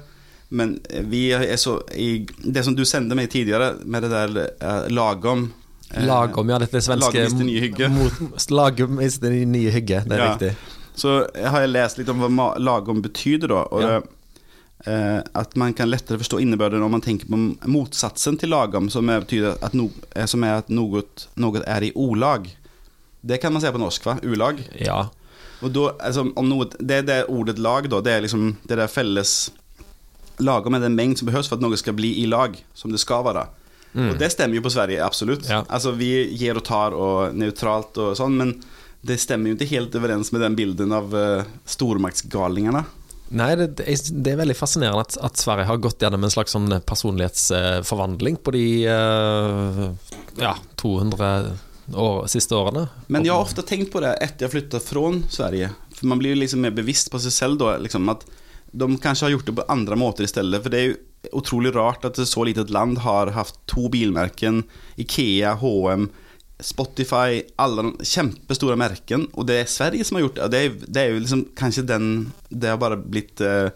Men 0.51 0.79
eh, 0.91 1.03
vi 1.09 1.31
er 1.33 1.57
så 1.57 1.79
i, 1.97 2.27
Det 2.45 2.63
som 2.67 2.75
du 2.77 2.85
sendte 2.85 3.17
meg 3.17 3.31
tidligere, 3.33 3.79
med 3.85 4.03
det 4.05 4.11
der 4.13 4.37
eh, 4.61 4.89
lagom 4.93 5.47
eh, 5.95 6.05
Lagom, 6.05 6.49
ja. 6.53 6.59
Dette 6.59 6.77
er 6.77 6.85
svenske 6.85 7.15
Lagom 7.25 7.47
nye 7.47 7.61
hygge. 7.65 7.89
Mot, 7.89 8.51
lagom 8.51 9.01
i 9.01 9.09
det 9.09 9.33
nye 9.49 9.71
hygge, 9.73 10.05
det 10.05 10.19
er 10.19 10.25
Ja. 10.27 10.33
riktig. 10.35 10.53
Så 10.95 11.25
har 11.35 11.61
jeg 11.65 11.73
lest 11.73 11.99
litt 11.99 12.09
om 12.13 12.21
hva 12.23 12.53
lagom 12.63 13.01
betyder 13.03 13.49
da 13.51 13.65
og 13.73 13.81
Ja. 13.83 13.89
det, 14.01 14.09
At 14.87 15.57
man 15.57 15.73
kan 15.73 15.89
lettere 15.91 16.19
forstå 16.19 16.39
innebörden 16.41 16.83
om 16.83 16.91
man 16.91 17.01
tenker 17.01 17.27
på 17.27 17.39
motsatsen 17.73 18.37
til 18.37 18.51
lagom 18.53 18.91
Som 18.93 19.09
er, 19.09 19.23
betyder 19.25 19.57
at, 19.65 19.73
no, 19.73 19.89
eh, 20.13 20.27
som 20.29 20.45
er 20.45 20.59
at 20.61 20.69
noe, 20.69 21.01
noe 21.41 21.63
er 21.65 21.87
i 21.87 21.93
olag 21.97 22.51
Det 23.25 23.39
kan 23.41 23.53
man 23.53 23.63
si 23.65 23.71
på 23.73 23.81
norsk 23.81 24.05
va? 24.05 24.19
Ulag 24.23 24.61
Ja. 24.77 25.09
Og 25.65 25.71
då, 25.71 25.89
altså, 25.89 26.27
om 26.37 26.49
noe, 26.49 26.69
det 26.79 27.07
det 27.09 27.25
ordet 27.33 27.59
lag 27.59 27.89
da 27.89 28.03
Det 28.05 28.13
er 28.13 28.21
liksom 28.27 28.57
det 28.63 28.77
der 28.77 28.91
felles 28.93 29.53
Lagom 30.39 30.75
er 30.75 30.83
den 30.85 30.99
mängd 30.99 31.17
som 31.17 31.31
behøves 31.31 31.49
for 31.49 31.57
at 31.57 31.65
noe 31.65 31.79
skal 31.81 31.97
bli 31.97 32.11
i 32.21 32.27
lag 32.27 32.59
Som 32.75 32.93
det 32.93 33.01
skal 33.01 33.25
være 33.25 33.47
Og 33.95 34.19
det 34.19 34.33
stemmer 34.35 34.59
jo 34.59 34.67
på 34.67 34.75
Sverige, 34.75 35.01
absolutt 35.01 35.49
Ja. 35.49 35.63
Altså 35.69 35.95
vi 35.97 36.11
gir 36.37 36.61
og 36.61 36.65
tar 36.67 36.93
og 36.93 37.33
neutralt 37.33 37.97
og 37.97 38.19
sånn 38.21 38.37
Men 38.37 38.53
det 39.01 39.17
stemmer 39.21 39.53
jo 39.53 39.57
ikke 39.57 39.73
helt 39.73 39.97
overens 39.97 40.33
med 40.33 40.45
den 40.45 40.57
bilden 40.57 40.93
av 40.93 41.13
uh, 41.13 41.45
stormaktsgalningene 41.69 42.85
Nei, 43.35 43.55
det, 43.57 43.67
det 43.81 43.87
er- 43.89 44.11
det 44.27 44.35
veldig 44.39 44.57
fascinerende 44.59 45.01
at, 45.07 45.17
at 45.25 45.41
Sverige 45.41 45.65
har 45.71 45.81
gått 45.83 46.03
gjennom 46.05 46.25
en 46.27 46.31
slags 46.35 46.53
sånn 46.55 46.69
personlighetsforvandling 46.87 48.37
på 48.45 48.53
de 48.55 48.65
uh, 48.89 49.87
ja, 50.39 50.55
200 50.77 51.31
år, 51.95 52.27
siste 52.29 52.55
årene. 52.57 52.87
Men 53.09 53.25
jeg 53.27 53.33
har 53.35 53.43
ofte 53.45 53.65
tenkt 53.67 53.91
på 53.93 54.03
det 54.05 54.15
etter 54.25 54.47
jeg 54.47 54.55
flyttet 54.55 54.87
fra 54.87 55.09
Sverige. 55.33 55.73
For 55.95 56.07
man 56.11 56.21
blir 56.21 56.37
liksom 56.39 56.63
mer 56.65 56.75
bevisst 56.77 57.11
på 57.13 57.21
seg 57.23 57.33
selv 57.35 57.61
da, 57.63 57.77
liksom 57.81 58.09
at 58.13 58.25
de 58.75 58.89
kanskje 58.99 59.29
har 59.29 59.35
gjort 59.37 59.47
det 59.51 59.57
på 59.61 59.67
andre 59.71 59.97
måter 59.99 60.27
i 60.27 60.31
stedet. 60.31 60.61
For 60.65 60.73
det 60.73 60.81
er 60.81 60.89
jo 60.93 61.39
utrolig 61.41 61.71
rart 61.77 62.05
at 62.05 62.19
et 62.21 62.29
så 62.29 62.45
litet 62.45 62.73
land 62.75 62.99
har 63.05 63.31
hatt 63.37 63.57
to 63.71 63.87
bilmerken, 63.93 64.65
Ikea, 65.01 65.55
H&M, 65.63 66.09
Spotify, 66.63 67.43
alle 67.59 67.83
de 67.83 68.07
kjempestore 68.07 68.77
merken, 68.79 69.27
og 69.35 69.49
det 69.49 69.57
er 69.61 69.71
Sverige 69.71 70.07
som 70.07 70.19
har 70.19 70.27
gjort 70.27 70.39
det. 70.39 70.51
Det 70.53 70.61
er, 70.61 70.77
det 70.87 71.03
er 71.03 71.11
jo 71.11 71.25
liksom 71.25 71.43
kanskje 71.59 71.87
den 71.89 72.07
Det 72.49 72.71
har 72.71 72.79
bare 72.79 73.01
blitt 73.01 73.43
uh, 73.43 73.75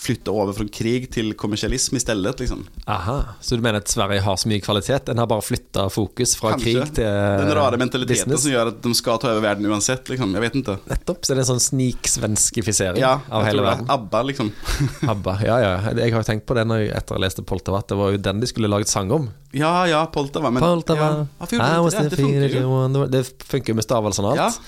flytta 0.00 0.32
over 0.32 0.54
fra 0.56 0.64
krig 0.72 1.10
til 1.12 1.34
kommersialisme 1.36 1.98
i 1.98 2.02
stedet, 2.02 2.32
liksom. 2.40 2.62
Aha, 2.88 3.18
Så 3.44 3.56
du 3.58 3.62
mener 3.62 3.82
at 3.82 3.88
Sverige 3.92 4.22
har 4.24 4.36
så 4.40 4.48
mye 4.48 4.62
kvalitet? 4.64 5.10
En 5.12 5.18
har 5.20 5.26
bare 5.28 5.44
flytta 5.44 5.84
fokus 5.92 6.32
fra 6.40 6.54
Kanskje. 6.54 6.72
krig 6.80 6.94
til 6.96 7.04
Den 7.04 7.52
rare 7.58 7.76
mentaliteten 7.76 8.24
business? 8.24 8.42
som 8.46 8.54
gjør 8.54 8.70
at 8.72 8.78
de 8.86 8.94
skal 8.96 9.18
ta 9.20 9.28
over 9.34 9.44
verden 9.44 9.68
uansett, 9.68 10.08
liksom. 10.08 10.32
Jeg 10.38 10.40
vet 10.46 10.56
ikke. 10.62 10.76
Nettopp. 10.88 11.20
Så 11.26 11.34
det 11.34 11.36
er 11.36 11.42
en 11.44 11.50
sånn 11.50 11.64
sniksvenskifisering 11.66 13.02
Ja, 13.02 13.12
av 13.30 13.44
hele 13.44 13.62
verden. 13.66 13.86
ABBA, 13.92 14.22
liksom. 14.30 14.52
ABBA. 15.12 15.36
Ja, 15.44 15.58
ja. 15.60 15.74
Jeg 16.00 16.12
har 16.14 16.22
jo 16.24 16.28
tenkt 16.32 16.46
på 16.48 16.56
det 16.56 16.64
når 16.70 16.84
jeg, 16.86 16.94
etter 16.96 17.18
jeg 17.20 17.24
leste 17.26 17.44
Poltava, 17.46 17.82
at 17.84 17.92
det 17.92 17.98
var 18.00 18.10
jo 18.16 18.22
den 18.30 18.40
de 18.40 18.46
skulle 18.50 18.70
laget 18.72 18.88
sang 18.88 19.12
om. 19.12 19.28
Ja, 19.52 19.84
ja, 19.90 20.00
Poltava. 20.06 20.50
Men 20.50 20.62
Poltava, 20.64 21.10
ja, 21.40 21.46
the 21.46 21.60
det? 22.08 22.16
Funker 22.16 22.56
jo. 22.60 23.06
Det 23.10 23.24
funker 23.44 23.74
jo 23.74 23.78
med 23.80 23.84
stavelsen 23.84 24.24
og 24.30 24.36
Ja. 24.40 24.48
alt. 24.48 24.60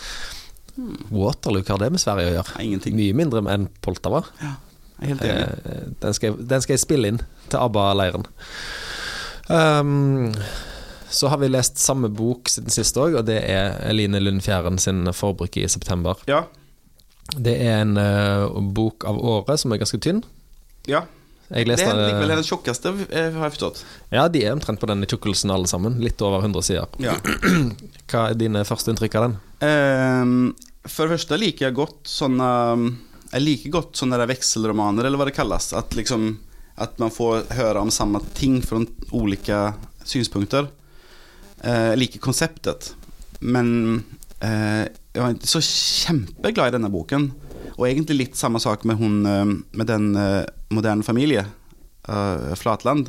Waterloo, 1.12 1.60
hva 1.62 1.74
har 1.76 1.82
det 1.84 1.90
med 1.92 2.00
Sverige 2.00 2.30
å 2.30 2.36
gjøre? 2.38 2.60
Ingenting. 2.64 2.94
Mye 2.96 3.14
mindre 3.16 3.42
enn 3.52 3.66
Poltava. 3.84 4.22
Ja, 4.40 4.54
jeg 5.02 5.12
helt 5.14 5.24
enig. 5.28 5.46
Eh, 5.76 5.86
Den 6.02 6.14
skal, 6.16 6.30
jeg- 6.32 6.48
den 6.48 6.60
skal 6.64 6.74
jeg 6.76 6.80
spille 6.86 7.08
inn 7.12 7.20
til 7.48 7.58
ABBA-leiren. 7.60 8.26
Um, 9.48 10.32
så 11.10 11.28
har 11.28 11.36
vi 11.42 11.48
lest 11.48 11.78
samme 11.78 12.08
bok 12.08 12.48
siden 12.48 12.70
sist 12.72 12.96
òg, 12.96 13.18
og 13.18 13.26
det 13.28 13.40
er 13.44 13.74
Eline 13.90 14.20
Lund 14.22 14.40
Fjæren 14.44 14.78
sin 14.80 15.04
'Forbruk 15.12 15.56
i 15.60 15.66
september'. 15.68 16.16
Ja, 16.26 16.42
Det 17.36 17.54
er 17.62 17.82
en 17.82 17.96
uh, 17.96 18.60
bok 18.74 19.04
av 19.06 19.16
året 19.18 19.58
som 19.60 19.72
er 19.72 19.78
ganske 19.78 19.98
tynn. 20.00 20.22
ja. 20.88 21.02
Jeg 21.52 21.66
Det 21.66 21.80
er 21.80 21.94
likevel 22.08 22.28
den 22.28 22.44
tjukkeste, 22.44 22.88
eh, 23.10 23.30
har 23.32 23.42
jeg 23.50 23.52
forstått. 23.52 23.82
Ja, 24.10 24.26
de 24.28 24.42
er 24.46 24.52
omtrent 24.54 24.80
på 24.80 24.86
denne 24.88 25.04
tjukkelsen 25.04 25.50
alle 25.52 25.66
sammen. 25.68 25.98
Litt 26.00 26.22
over 26.22 26.40
100 26.40 26.62
sider. 26.64 26.86
Ja. 26.98 27.12
Hva 28.08 28.30
er 28.30 28.34
dine 28.40 28.64
første 28.64 28.88
inntrykk 28.90 29.14
av 29.16 29.22
den? 29.26 29.34
Um, 29.60 30.54
for 30.88 31.06
det 31.06 31.18
første 31.20 31.36
liker 31.38 31.66
jeg 31.66 31.74
godt 31.74 32.08
sånne 32.08 32.96
Jeg 33.32 33.44
liker 33.46 33.72
godt 33.72 33.96
sånne 33.96 34.18
vekselromaner, 34.28 35.06
eller 35.08 35.16
hva 35.20 35.26
det 35.30 35.36
kalles. 35.36 35.70
At, 35.76 35.94
liksom, 35.96 36.34
at 36.76 36.98
man 37.00 37.12
får 37.12 37.46
høre 37.56 37.80
om 37.80 37.92
samme 37.92 38.20
ting 38.36 38.58
fra 38.64 38.82
ulike 39.12 39.60
synspunkter. 40.04 40.68
Eh, 41.64 41.92
Jeg 41.94 42.02
liker 42.02 42.24
konseptet. 42.28 42.92
Men 43.40 44.04
eh, 44.44 44.84
jeg 44.84 45.22
var 45.22 45.32
ikke 45.32 45.48
så 45.54 45.64
kjempeglad 45.64 46.72
i 46.72 46.76
denne 46.76 46.92
boken. 46.92 47.30
Og 47.78 47.88
egentlig 47.88 48.18
litt 48.18 48.36
samme 48.38 48.60
sak 48.60 48.84
med, 48.84 49.00
hun, 49.00 49.24
eh, 49.24 49.56
med 49.80 49.88
den 49.88 50.12
moderne 50.72 51.04
familie, 51.06 51.46
Flatland. 52.58 53.06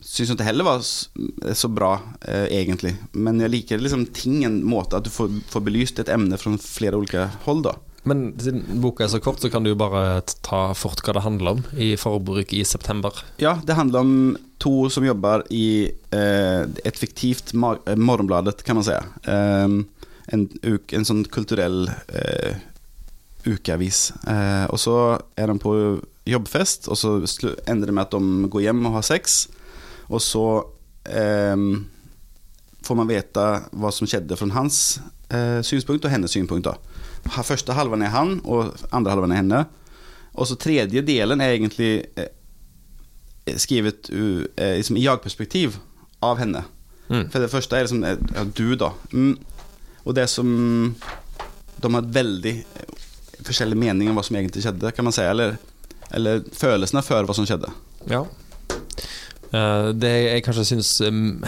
Syns 0.00 0.30
ikke 0.32 0.46
heller 0.46 0.64
var 0.64 0.80
så 0.80 1.68
bra, 1.68 1.90
egentlig. 2.24 2.94
Men 3.12 3.42
jeg 3.42 3.52
liker 3.52 3.82
liksom 3.82 4.06
ting, 4.16 4.38
en 4.46 4.62
måte 4.64 4.96
at 4.96 5.04
du 5.04 5.10
får, 5.12 5.28
får 5.52 5.64
belyst 5.66 6.00
et 6.00 6.08
emne 6.14 6.38
fra 6.40 6.54
flere 6.62 6.96
ulike 6.96 7.26
hold. 7.44 7.66
da 7.66 7.74
Men 8.06 8.32
siden 8.40 8.80
boka 8.82 9.04
er 9.04 9.10
så 9.12 9.20
kort, 9.20 9.40
så 9.42 9.50
kan 9.50 9.64
du 9.64 9.72
jo 9.72 9.78
bare 9.78 10.20
ta 10.46 10.72
fort 10.78 11.02
hva 11.04 11.16
det 11.16 11.24
handler 11.24 11.58
om 11.58 11.64
i 11.76 11.90
forbruk 11.98 12.52
i 12.56 12.62
september. 12.64 13.12
Ja, 13.42 13.56
det 13.66 13.76
handler 13.78 14.04
om 14.06 14.14
to 14.62 14.88
som 14.90 15.06
jobber 15.06 15.44
i 15.54 15.90
eh, 16.14 16.62
et 16.84 16.98
fiktivt 16.98 17.52
eh, 17.54 17.96
Morgenbladet, 17.98 18.62
kan 18.66 18.78
man 18.78 18.86
si. 18.86 18.94
Eh, 18.94 19.76
en, 20.28 20.46
en 20.62 21.08
sånn 21.08 21.24
kulturell 21.32 21.86
eh, 21.88 22.58
ukeavis. 23.48 24.08
Eh, 24.28 24.64
og 24.70 24.80
så 24.82 24.96
er 25.38 25.50
de 25.52 25.58
på 25.62 25.74
jobbfest, 26.28 26.88
og 26.92 26.98
så 27.00 27.18
ender 27.66 27.88
det 27.88 27.94
med 27.96 28.06
at 28.06 28.16
de 28.16 28.50
går 28.52 28.66
hjem 28.68 28.84
og 28.88 28.98
har 28.98 29.06
sex. 29.06 29.46
Og 30.08 30.22
så 30.24 30.44
eh, 31.08 31.56
får 32.88 32.98
man 32.98 33.10
vite 33.10 33.46
hva 33.72 33.92
som 33.94 34.08
skjedde 34.08 34.36
fra 34.38 34.50
hans 34.56 34.98
eh, 35.32 35.60
synspunkt 35.66 36.06
og 36.06 36.12
hennes 36.14 36.34
synpunkt. 36.34 36.68
da. 36.70 36.76
Første 37.28 37.76
halvan 37.76 38.02
er 38.02 38.14
han, 38.14 38.38
og 38.44 38.74
andre 38.92 39.14
halvan 39.14 39.34
er 39.34 39.42
henne. 39.42 39.62
Og 40.38 40.48
så 40.48 40.56
tredje 40.60 41.02
delen 41.02 41.40
er 41.42 41.56
egentlig 41.56 41.92
eh, 42.16 42.32
skrivet 43.58 44.10
uh, 44.12 44.44
eh, 44.56 44.76
liksom 44.78 44.98
i 44.98 45.04
jeg-perspektiv 45.04 45.78
av 46.24 46.38
henne. 46.40 46.64
Mm. 47.08 47.28
For 47.32 47.40
det 47.40 47.50
første 47.52 47.76
er 47.76 47.86
liksom 47.86 48.04
eh, 48.04 48.18
ja, 48.34 48.44
du, 48.44 48.74
da. 48.78 48.92
Mm. 49.12 49.38
Og 50.04 50.14
det 50.16 50.28
som 50.30 50.48
De 51.78 51.94
har 51.94 52.12
veldig 52.12 52.54
eh, 52.58 53.06
forskjellig 53.46 53.78
mening 53.78 54.10
om 54.10 54.18
hva 54.18 54.24
som 54.26 54.36
egentlig 54.36 54.64
skjedde, 54.64 54.92
kan 54.92 55.06
man 55.06 55.14
si. 55.14 55.24
Eller, 55.24 55.56
eller 56.14 56.44
følelsene 56.56 57.04
for 57.06 57.28
hva 57.28 57.36
som 57.36 57.46
skjedde. 57.48 57.70
Ja. 58.10 58.24
Uh, 59.48 59.94
det 59.96 60.10
jeg 60.12 60.42
kanskje 60.44 60.66
syns 60.74 60.90
um, 61.08 61.38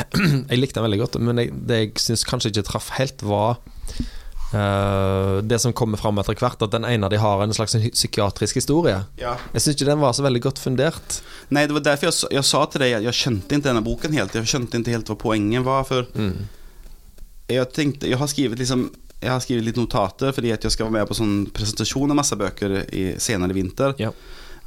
Jeg 0.49 0.57
likte 0.57 0.79
den 0.79 0.87
veldig 0.87 1.03
godt, 1.03 1.19
men 1.21 1.43
jeg, 1.43 1.53
det 1.69 1.81
jeg 1.83 1.91
syns 2.01 2.25
kanskje 2.25 2.55
ikke 2.55 2.65
traff 2.71 2.89
helt, 2.97 3.21
var 3.27 3.59
eh, 3.59 4.07
det 4.51 5.59
som 5.63 5.73
kommer 5.73 5.99
fram 6.01 6.19
etter 6.19 6.35
hvert, 6.35 6.63
at 6.63 6.73
den 6.75 6.85
ene 6.89 7.07
av 7.07 7.13
de 7.13 7.19
har 7.23 7.43
en 7.45 7.53
slags 7.55 7.77
psykiatrisk 7.95 8.59
historie. 8.59 8.97
Ja. 9.21 9.37
Jeg 9.55 9.63
syns 9.63 9.77
ikke 9.77 9.91
den 9.93 10.01
var 10.03 10.17
så 10.17 10.25
veldig 10.27 10.43
godt 10.43 10.59
fundert. 10.59 11.21
Nei, 11.55 11.67
det 11.71 11.77
var 11.77 11.85
derfor 11.87 12.11
jeg, 12.11 12.33
jag 12.35 12.45
sa 12.49 12.65
til 12.67 12.83
deg 12.83 12.97
at 12.99 13.07
jeg 13.07 13.19
skjønte 13.21 13.55
ikke 13.59 13.69
denne 13.69 13.85
boken 13.87 14.17
helt. 14.19 14.35
Jeg 14.35 14.51
skjønte 14.51 14.81
ikke 14.83 14.97
helt 14.97 15.13
hva 15.13 15.19
poenget 15.23 15.67
var. 15.67 15.87
For 15.87 16.09
Mm. 16.15 16.49
jeg, 17.49 17.71
tenkte, 17.75 18.09
jeg, 18.11 18.19
har 18.19 18.27
skrivit 18.31 18.59
liksom 18.59 18.91
jeg 19.21 19.31
har 19.31 19.41
skrevet 19.45 19.67
litt 19.67 19.77
notater 19.77 20.33
fordi 20.33 20.51
at 20.55 20.63
jeg 20.65 20.73
skal 20.73 20.89
være 20.89 21.01
med 21.01 21.09
på 21.11 21.17
sånn 21.19 21.35
presentasjon 21.53 22.11
av 22.11 22.17
masse 22.17 22.37
bøker 22.41 22.79
i, 22.89 23.03
senere 23.21 23.53
i 23.53 23.59
vinter. 23.59 23.95
Ja. 24.01 24.11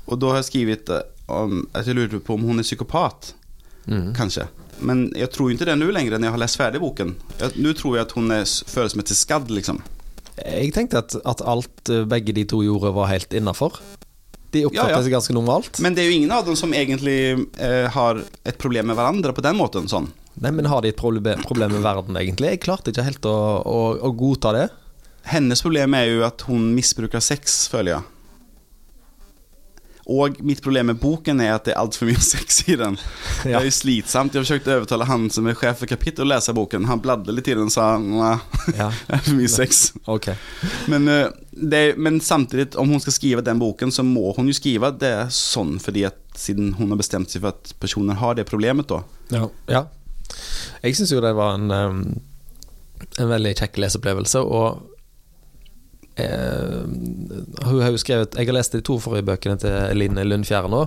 Og 0.06 0.20
da 0.20 0.30
har 0.34 0.42
jeg 0.44 0.52
skrevet 0.52 0.90
at 0.94 1.10
om, 1.32 1.64
lurte 1.96 2.20
på 2.20 2.36
om 2.36 2.44
hun 2.44 2.60
er 2.62 2.68
psykopat. 2.68 3.34
Mm. 3.88 4.14
Kanske. 4.16 4.46
Men 4.80 5.14
jag 5.16 5.32
tror 5.32 5.52
inte 5.52 5.66
det 5.66 5.76
nu 5.76 5.92
längre 5.92 6.18
när 6.18 6.28
jag 6.28 6.34
har 6.34 6.38
läst 6.38 6.56
ferdig 6.56 6.82
boken. 6.82 7.16
Nå 7.40 7.48
nu 7.56 7.74
tror 7.74 7.98
jag 7.98 8.06
att 8.06 8.12
hon 8.12 8.32
är 8.32 9.02
til 9.02 9.16
skadd 9.16 9.52
liksom. 9.52 9.82
Jeg 10.38 10.74
tenkte 10.74 10.98
at, 10.98 11.16
at 11.26 11.42
alt 11.42 11.90
eh, 11.90 12.06
begge 12.06 12.34
de 12.34 12.46
to 12.46 12.64
gjorde, 12.64 12.90
var 12.92 13.06
helt 13.08 13.34
innafor. 13.34 13.78
De 14.52 14.66
oppfattes 14.66 14.90
Ja, 14.90 14.98
ja. 14.98 15.04
seg 15.04 15.14
ganske 15.14 15.34
normalt. 15.34 15.80
Men 15.80 15.94
det 15.96 16.02
er 16.04 16.10
jo 16.10 16.16
ingen 16.18 16.32
av 16.32 16.46
dem 16.46 16.56
som 16.56 16.74
egentlig 16.74 17.38
eh, 17.62 17.86
har 17.94 18.24
et 18.44 18.58
problem 18.58 18.88
med 18.90 18.96
hverandre 18.98 19.34
på 19.34 19.42
den 19.46 19.56
måten. 19.58 19.88
Sånn. 19.88 20.10
Nei, 20.42 20.52
men 20.52 20.66
Har 20.66 20.82
de 20.82 20.90
et 20.90 20.98
proble- 20.98 21.38
problem 21.46 21.72
med 21.78 21.82
verden, 21.86 22.18
egentlig? 22.18 22.50
Jeg 22.56 22.64
klarte 22.66 22.90
ikke 22.90 23.06
helt 23.06 23.26
å, 23.30 23.36
å, 23.62 23.80
å 24.02 24.12
godta 24.18 24.52
det. 24.58 24.68
Hennes 25.30 25.62
problem 25.62 25.94
er 25.94 26.06
jo 26.10 26.24
at 26.26 26.42
hun 26.50 26.74
misbruker 26.76 27.22
sex, 27.22 27.68
føler 27.70 27.92
jag. 28.00 28.10
Och 30.06 30.30
mitt 30.40 30.62
problem 30.62 30.86
med 30.86 30.96
boken 30.96 31.40
er 31.40 31.54
at 31.56 31.64
det 31.64 31.74
er 31.74 31.80
altfor 31.80 32.10
mye 32.10 32.20
sex 32.34 32.64
i 32.68 32.76
den. 32.80 32.98
Det 33.44 33.54
er 33.56 33.64
jo 33.64 33.72
slitsamt. 33.72 34.36
forsøkte 34.36 34.74
å 34.74 34.82
overtale 34.82 35.08
han 35.08 35.30
som 35.32 35.48
er 35.48 35.56
chef 35.56 35.80
for 35.80 35.88
kapittel, 35.88 36.26
å 36.26 36.34
lese 36.34 36.56
boken. 36.56 36.90
Han 36.90 37.02
bladde 37.04 37.32
litt 37.32 37.48
i 37.48 37.56
den 37.56 37.72
og 37.72 37.76
sa 37.76 37.94
nei, 38.02 38.36
Ja, 38.80 38.92
det 39.08 39.22
för 39.24 39.38
mycket 39.38 39.56
sex. 39.56 39.94
Okay. 40.06 40.36
Men, 40.92 41.08
eh, 41.08 41.32
det, 41.52 41.96
men 41.98 42.20
samtidig, 42.22 42.76
om 42.80 42.90
hun 42.90 43.00
skal 43.00 43.16
skrive 43.16 43.46
den 43.46 43.60
boken 43.60 43.92
så 43.92 44.04
må 44.04 44.34
hun 44.36 44.52
jo 44.52 44.58
skrive 44.58 44.92
det 45.00 45.16
sånn, 45.32 45.78
fordi 45.80 46.08
at 46.10 46.20
siden 46.36 46.74
hun 46.80 46.92
har 46.92 47.00
bestemt 47.00 47.32
seg 47.32 47.46
for 47.46 47.54
at 47.54 47.76
personen 47.80 48.20
har 48.20 48.36
det 48.36 48.48
problemet 48.50 48.90
da. 48.92 49.04
Ja. 49.32 49.48
ja. 49.72 49.86
Jeg 50.84 50.98
syns 50.98 51.14
jo 51.14 51.22
det 51.24 51.36
var 51.38 51.56
en, 51.56 51.72
um, 51.72 52.02
en 53.22 53.32
veldig 53.32 53.56
kjekk 53.56 53.80
leseopplevelse, 53.86 54.42
og 54.44 54.84
eh, 56.20 56.84
hun 57.64 57.82
har 57.82 57.92
jo 57.94 58.00
skrevet 58.02 58.38
Jeg 58.38 58.50
har 58.50 58.56
lest 58.56 58.76
de 58.76 58.82
to 58.86 59.00
forrige 59.02 59.26
bøkene 59.28 59.58
til 59.62 59.74
Eline 59.90 60.26
Lundfjære 60.28 60.72
nå, 60.72 60.84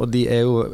og 0.00 0.10
de 0.10 0.24
er 0.30 0.42
jo 0.42 0.64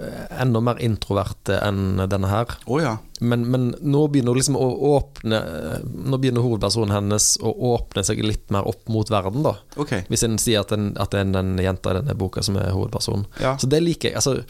enda 0.40 0.62
mer 0.64 0.80
introverte 0.82 1.59
enn 1.62 2.00
denne 2.11 2.30
her. 2.30 2.54
Oh, 2.66 2.80
ja. 2.80 2.97
Men, 3.20 3.44
men 3.52 3.66
nå 3.85 4.06
begynner 4.09 4.32
hun 4.32 4.40
liksom 4.40 4.56
å 4.56 4.68
åpne 4.94 5.40
Nå 5.85 6.16
begynner 6.23 6.40
hovedpersonen 6.40 6.94
hennes 6.94 7.35
å 7.44 7.52
åpne 7.75 8.04
seg 8.06 8.23
litt 8.25 8.47
mer 8.54 8.68
opp 8.68 8.88
mot 8.92 9.12
verden, 9.12 9.44
da. 9.44 9.59
Okay. 9.76 10.06
Hvis 10.09 10.25
en 10.25 10.38
sier 10.40 10.64
at, 10.64 10.73
en, 10.73 10.94
at 11.00 11.12
det 11.12 11.20
er 11.20 11.35
den 11.37 11.59
jenta 11.61 11.92
i 11.92 12.00
denne 12.00 12.16
boka 12.16 12.44
som 12.44 12.56
er 12.61 12.73
hovedpersonen. 12.73 13.28
Ja. 13.42 13.59
Så 13.61 13.68
det 13.70 13.82
liker 13.85 14.11
jeg. 14.11 14.20
Altså, 14.20 14.40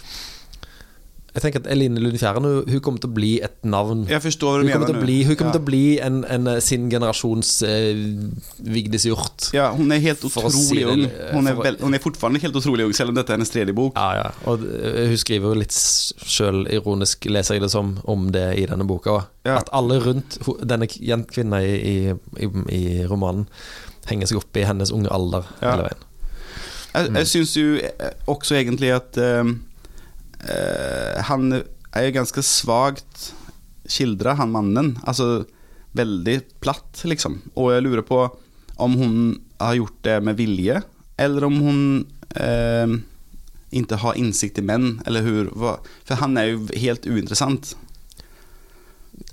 jeg 1.35 1.43
tenker 1.45 1.63
at 1.63 1.69
Eline 1.71 2.01
Lundfjæren 2.03 2.47
hun, 2.47 2.65
hun 2.67 2.81
kommer 2.83 3.03
til 3.03 3.11
å 3.11 3.15
bli 3.15 3.31
et 3.45 3.55
navn. 3.63 4.03
Jeg 4.11 4.23
forstår 4.25 4.65
hva 4.65 4.79
Hun 4.79 4.83
du 4.83 4.89
til 4.89 4.99
å 4.99 5.03
bli, 5.05 5.19
hun 5.29 5.37
kommer 5.37 5.53
ja. 5.53 5.59
til 5.59 5.63
å 5.63 5.69
bli 5.69 5.85
en, 6.03 6.17
en, 6.27 6.49
eh, 6.51 6.59
sin 6.65 6.89
generasjons 6.91 7.53
eh, 7.69 8.01
Vigdis 8.67 9.07
Hjort. 9.07 9.51
Ja, 9.55 9.69
hun 9.77 9.95
er 9.95 10.03
helt 10.03 10.25
utrolig 10.27 10.53
si 10.57 10.83
ung. 10.85 11.05
För- 11.07 11.63
väl, 11.63 11.77
hon 11.81 11.95
är 11.95 11.99
fortfarande 11.99 12.41
helt 12.41 12.57
utrolig 12.57 12.85
ung, 12.85 12.95
selv 12.95 13.15
om 13.15 13.21
dette 13.21 13.31
er 13.33 13.39
hennes 13.39 13.51
tredje 13.51 13.75
bok. 13.77 13.95
Ja, 13.95 14.25
ja. 14.25 14.27
Og 14.51 14.67
eh, 14.67 15.07
hun 15.13 15.23
skriver 15.23 15.55
jo 15.55 15.61
litt 15.63 15.77
sjølironisk, 15.77 17.31
leser 17.31 17.59
jeg 17.59 17.67
det 17.67 17.71
som, 17.71 17.95
om 18.11 18.31
det 18.35 18.49
i 18.59 18.67
denne 18.67 18.87
boka. 18.89 19.21
Ja. 19.47 19.61
At 19.61 19.71
alle 19.77 20.01
rundt 20.03 20.41
denne 20.67 20.91
kvinna 20.91 21.63
i, 21.63 21.79
i, 21.79 22.53
i, 22.75 22.85
romanen 23.07 23.47
henger 24.11 24.27
seg 24.31 24.43
opp 24.43 24.57
i 24.59 24.67
hennes 24.67 24.91
unge 24.95 25.11
alder 25.15 25.47
Ja. 25.61 25.75
hele 25.77 25.89
veien. 25.89 26.07
Jeg, 26.91 27.11
jeg 27.15 27.27
syns 27.31 27.53
jo 27.55 27.75
eh, 27.79 28.15
også 28.27 28.57
egentlig 28.59 28.91
at 28.97 29.15
eh, 29.21 29.45
eh, 29.45 29.53
han 30.41 31.51
er 31.53 32.07
jo 32.07 32.15
ganske 32.15 32.43
svakt 32.47 33.27
skildra, 33.91 34.35
han 34.39 34.53
mannen. 34.55 34.95
Altså 35.09 35.45
veldig 35.99 36.39
platt, 36.63 37.03
liksom. 37.09 37.41
Og 37.59 37.73
jeg 37.75 37.85
lurer 37.87 38.07
på 38.07 38.23
om 38.81 38.97
hun 38.97 39.21
har 39.61 39.77
gjort 39.77 39.99
det 40.07 40.17
med 40.25 40.39
vilje, 40.41 40.81
eller 41.21 41.45
om 41.45 41.59
hun 41.61 41.81
eh, 42.41 42.97
ikke 43.77 44.01
har 44.03 44.19
innsikt 44.19 44.61
i 44.63 44.65
menn, 44.67 44.95
eller 45.07 45.27
hur, 45.27 45.51
For 46.09 46.21
han 46.23 46.39
er 46.41 46.53
jo 46.53 46.67
helt 46.81 47.07
uinteressant. 47.07 47.75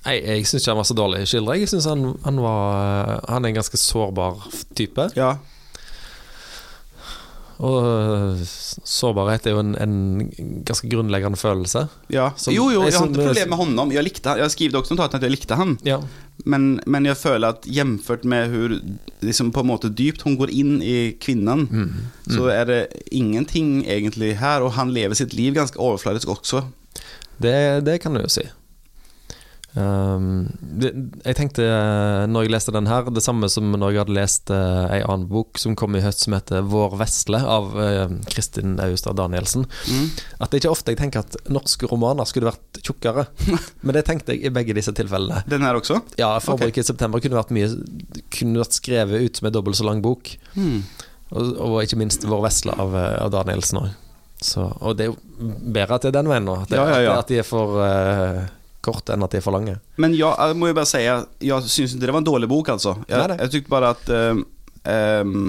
Nei, 0.03 0.17
jeg 0.19 0.47
syns 0.47 0.63
ikke 0.63 0.73
han 0.73 0.81
var 0.81 0.87
så 0.89 0.97
dårlig 0.97 1.21
skildra. 1.29 1.55
Jeg 1.59 1.69
syns 1.71 1.87
han, 1.87 2.03
han 2.23 2.41
var 2.43 3.23
Han 3.27 3.45
er 3.45 3.51
en 3.51 3.59
ganske 3.59 3.79
sårbar 3.79 4.43
type. 4.75 5.09
Ja, 5.19 5.37
Og 7.59 7.85
øh, 7.87 8.41
sårbarhet 8.85 9.47
er 9.47 9.55
jo 9.55 9.59
en, 9.63 9.71
en 9.81 10.61
ganske 10.65 10.89
grunnleggende 10.91 11.37
følelse. 11.41 11.87
ja. 12.13 12.29
Som- 12.37 12.53
jo, 12.53 12.69
jo, 12.69 12.83
jeg 12.83 12.91
jeg 12.93 12.99
har 12.99 13.07
problemer 13.07 13.47
med 13.49 13.57
honom. 13.57 13.91
Jeg 13.91 14.03
likte 14.03 14.29
han. 14.29 14.37
Jeg 14.43 14.51
skrev 14.51 14.75
også 14.77 14.93
notatet 14.93 15.15
at 15.17 15.23
jeg 15.25 15.31
likte 15.31 15.55
han. 15.57 15.77
Ja. 15.85 15.97
Men, 16.45 16.79
men 16.85 17.05
jeg 17.09 17.17
føler 17.17 17.47
at 17.55 17.65
jevnført 17.65 18.25
med 18.25 18.49
hvor 18.53 18.75
liksom 19.25 19.49
på 19.51 19.59
en 19.65 19.67
måte 19.71 19.89
dypt 19.89 20.21
hun 20.21 20.37
går 20.37 20.49
inn 20.53 20.81
i 20.85 21.15
kvinnen, 21.19 21.65
Mm. 21.71 21.89
så 22.29 22.45
er 22.53 22.65
det 22.65 22.81
ingenting 23.11 23.85
egentlig 23.87 24.37
her. 24.37 24.61
Og 24.61 24.71
han 24.77 24.93
lever 24.93 25.15
sitt 25.17 25.33
liv 25.33 25.53
ganske 25.57 25.79
overfladisk 25.79 26.27
også. 26.29 26.61
Det, 27.41 27.83
det 27.85 27.99
kan 28.01 28.13
du 28.13 28.21
jo 28.21 28.29
si. 28.29 28.45
Um, 29.77 30.47
det, 30.81 30.89
jeg 31.21 31.37
tenkte 31.37 31.61
eh, 31.61 32.23
når 32.31 32.47
jeg 32.47 32.53
leste 32.55 32.73
den 32.73 32.87
her, 32.89 33.05
det 33.13 33.21
samme 33.21 33.45
som 33.51 33.69
når 33.75 33.91
jeg 33.93 34.01
hadde 34.01 34.15
lest 34.15 34.49
uh, 34.49 34.87
ei 34.89 35.03
annen 35.03 35.27
bok 35.29 35.59
som 35.61 35.75
kom 35.77 35.93
i 35.93 36.01
høst 36.01 36.23
som 36.25 36.33
heter 36.33 36.65
'Vår 36.65 36.95
vesle' 36.97 37.43
av 37.43 37.75
uh, 37.77 38.07
Kristin 38.31 38.79
Austad 38.81 39.19
Danielsen. 39.19 39.67
Mm. 39.85 40.07
At 40.39 40.49
det 40.49 40.57
er 40.57 40.63
ikke 40.63 40.73
ofte 40.73 40.95
jeg 40.95 41.01
tenker 41.03 41.21
at 41.21 41.37
norske 41.53 41.89
romaner 41.91 42.25
skulle 42.25 42.49
vært 42.49 42.81
tjukkere. 42.81 43.27
Men 43.85 43.99
det 43.99 44.07
tenkte 44.09 44.33
jeg 44.33 44.49
i 44.49 44.53
begge 44.55 44.73
disse 44.77 44.95
tilfellene. 44.97 45.43
Den 45.51 45.67
her 45.67 45.77
også? 45.77 46.01
Ja, 46.17 46.33
'Forbruket 46.41 46.81
i 46.81 46.87
september' 46.89 47.21
kunne 47.21 47.37
vært 47.37 47.53
mye 47.53 47.69
Kunne 48.33 48.63
vært 48.63 48.79
skrevet 48.79 49.21
ut 49.21 49.37
som 49.37 49.51
en 49.51 49.53
dobbelt 49.59 49.77
så 49.77 49.85
lang 49.85 50.01
bok. 50.01 50.33
Mm. 50.57 50.81
Og, 51.37 51.53
og 51.59 51.79
ikke 51.83 52.01
minst 52.01 52.25
'Vår 52.25 52.45
vesle' 52.49 52.73
av, 52.79 52.95
eh, 52.97 53.15
av 53.21 53.31
Danielsen 53.35 53.83
òg. 53.83 53.95
Og 54.57 54.97
det 54.97 55.07
er 55.07 55.09
jo 55.11 55.17
bedre 55.73 55.97
at 55.97 56.05
det 56.05 56.11
er 56.11 56.19
den 56.19 56.29
veien 56.29 56.45
nå. 56.45 56.61
At, 56.61 56.69
det, 56.69 56.77
Ja, 56.77 56.89
ja, 56.89 56.99
ja. 57.01 57.19
at 57.19 57.29
de 57.29 57.39
er 57.41 57.45
for 57.47 57.79
eh, 57.81 58.45
korte 58.87 59.15
enn 59.15 59.25
at 59.27 59.33
de 59.35 59.39
er 59.41 59.45
for 59.45 59.55
lange. 59.55 59.77
Men 60.01 60.15
jeg, 60.17 60.27
jeg 60.31 60.57
må 60.59 60.71
jo 60.71 60.77
bare 60.77 60.89
si 60.89 61.03
Jeg 61.03 61.63
syns 61.67 61.95
ikke 61.95 62.05
det 62.05 62.13
var 62.15 62.23
en 62.23 62.29
dårlig 62.31 62.49
bok, 62.51 62.71
altså. 62.77 62.97
Jeg, 63.07 63.17
Nei, 63.19 63.27
nei. 63.33 63.41
jeg 63.43 63.53
tykte 63.57 63.73
bare 63.73 63.91
at 63.95 64.13
um, 64.15 64.45
um, 64.87 65.41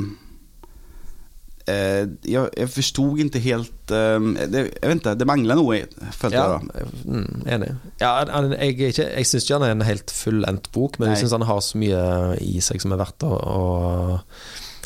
uh, 1.68 2.04
jeg, 2.28 2.44
jeg 2.56 2.70
forsto 2.74 3.06
ikke 3.24 3.42
helt 3.44 3.94
um, 3.94 4.30
det, 4.36 4.64
Jeg 4.74 4.90
vet 4.92 5.02
ikke, 5.02 5.16
det 5.20 5.28
mangler 5.28 5.58
noe, 5.58 5.80
følte 6.16 6.36
Ja, 6.36 6.46
jeg. 6.58 6.86
da 6.86 7.12
mm, 7.16 7.42
enig. 7.56 7.72
Ja, 8.02 8.12
jeg 8.24 8.54
jeg 8.58 8.94
ikke, 8.94 9.08
jeg 9.10 9.30
syns 9.32 9.44
ikke 9.46 9.58
han 9.58 9.68
er 9.68 9.76
en 9.76 9.88
helt 9.88 10.14
fullendt 10.14 10.70
bok, 10.74 10.98
men 10.98 11.08
Nei. 11.10 11.16
jeg 11.16 11.24
syns 11.24 11.36
han 11.38 11.48
har 11.48 11.60
så 11.64 11.80
mye 11.80 12.00
i 12.44 12.58
seg 12.64 12.82
som 12.84 12.94
er 12.96 13.02
verdt 13.02 13.26
å, 13.28 13.34
å 13.34 13.66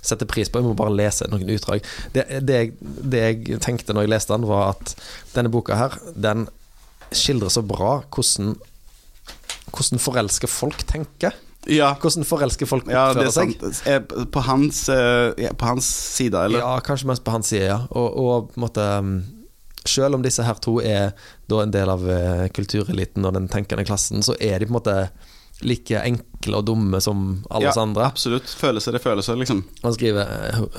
sette 0.02 0.26
pris 0.26 0.50
på. 0.50 0.58
Jeg 0.58 0.66
må 0.66 0.74
bare 0.78 0.94
lese 0.98 1.28
noen 1.30 1.50
utdrag. 1.54 1.84
Det, 2.14 2.24
det, 2.42 2.56
jeg, 2.58 2.72
det 2.82 3.22
jeg 3.22 3.60
tenkte 3.62 3.94
når 3.94 4.08
jeg 4.08 4.14
leste 4.16 4.34
den, 4.34 4.48
var 4.50 4.72
at 4.74 4.96
denne 5.36 5.52
boka 5.52 5.78
her, 5.78 5.94
den 6.18 6.48
skildrer 7.18 7.52
så 7.52 7.62
bra 7.66 8.00
hvordan 8.12 8.54
hvordan 9.72 10.02
forelska 10.02 10.48
folk 10.50 10.84
tenker. 10.88 11.32
Ja, 11.70 11.92
Hvordan 11.94 12.26
forelsker 12.26 12.66
folk 12.66 12.88
ja 12.90 13.12
oppfører 13.12 13.28
er 13.28 13.34
seg. 13.36 14.30
På 14.34 14.42
hans, 14.42 14.88
eh, 14.90 15.30
ja, 15.44 15.52
på 15.54 15.68
hans 15.68 15.86
side, 15.86 16.34
eller? 16.34 16.58
Ja, 16.58 16.80
kanskje 16.82 17.06
mest 17.12 17.22
på 17.22 17.30
hans 17.30 17.52
side, 17.52 17.68
ja. 17.68 17.78
Og, 17.90 18.16
og 18.18 18.58
måte 18.58 18.82
um, 18.98 19.20
Selv 19.86 20.14
om 20.14 20.22
disse 20.22 20.42
her 20.42 20.58
to 20.62 20.80
er 20.82 21.14
da 21.50 21.60
en 21.62 21.74
del 21.74 21.90
av 21.90 22.02
eh, 22.10 22.48
kultureliten 22.54 23.24
og 23.26 23.34
den 23.34 23.48
tenkende 23.50 23.86
klassen, 23.86 24.22
så 24.22 24.36
er 24.38 24.58
de 24.58 24.68
på 24.68 24.74
en 24.74 24.78
måte 24.78 24.96
like 25.66 26.00
enkle 26.02 26.58
og 26.58 26.64
dumme 26.66 26.98
som 27.00 27.20
alle 27.54 27.70
oss 27.70 27.76
ja, 27.78 27.82
andre. 27.86 28.06
Absolutt. 28.10 28.50
Følelser 28.58 28.96
er 28.98 29.02
følelser, 29.04 29.36
liksom. 29.38 29.60
Skriver, 29.94 30.32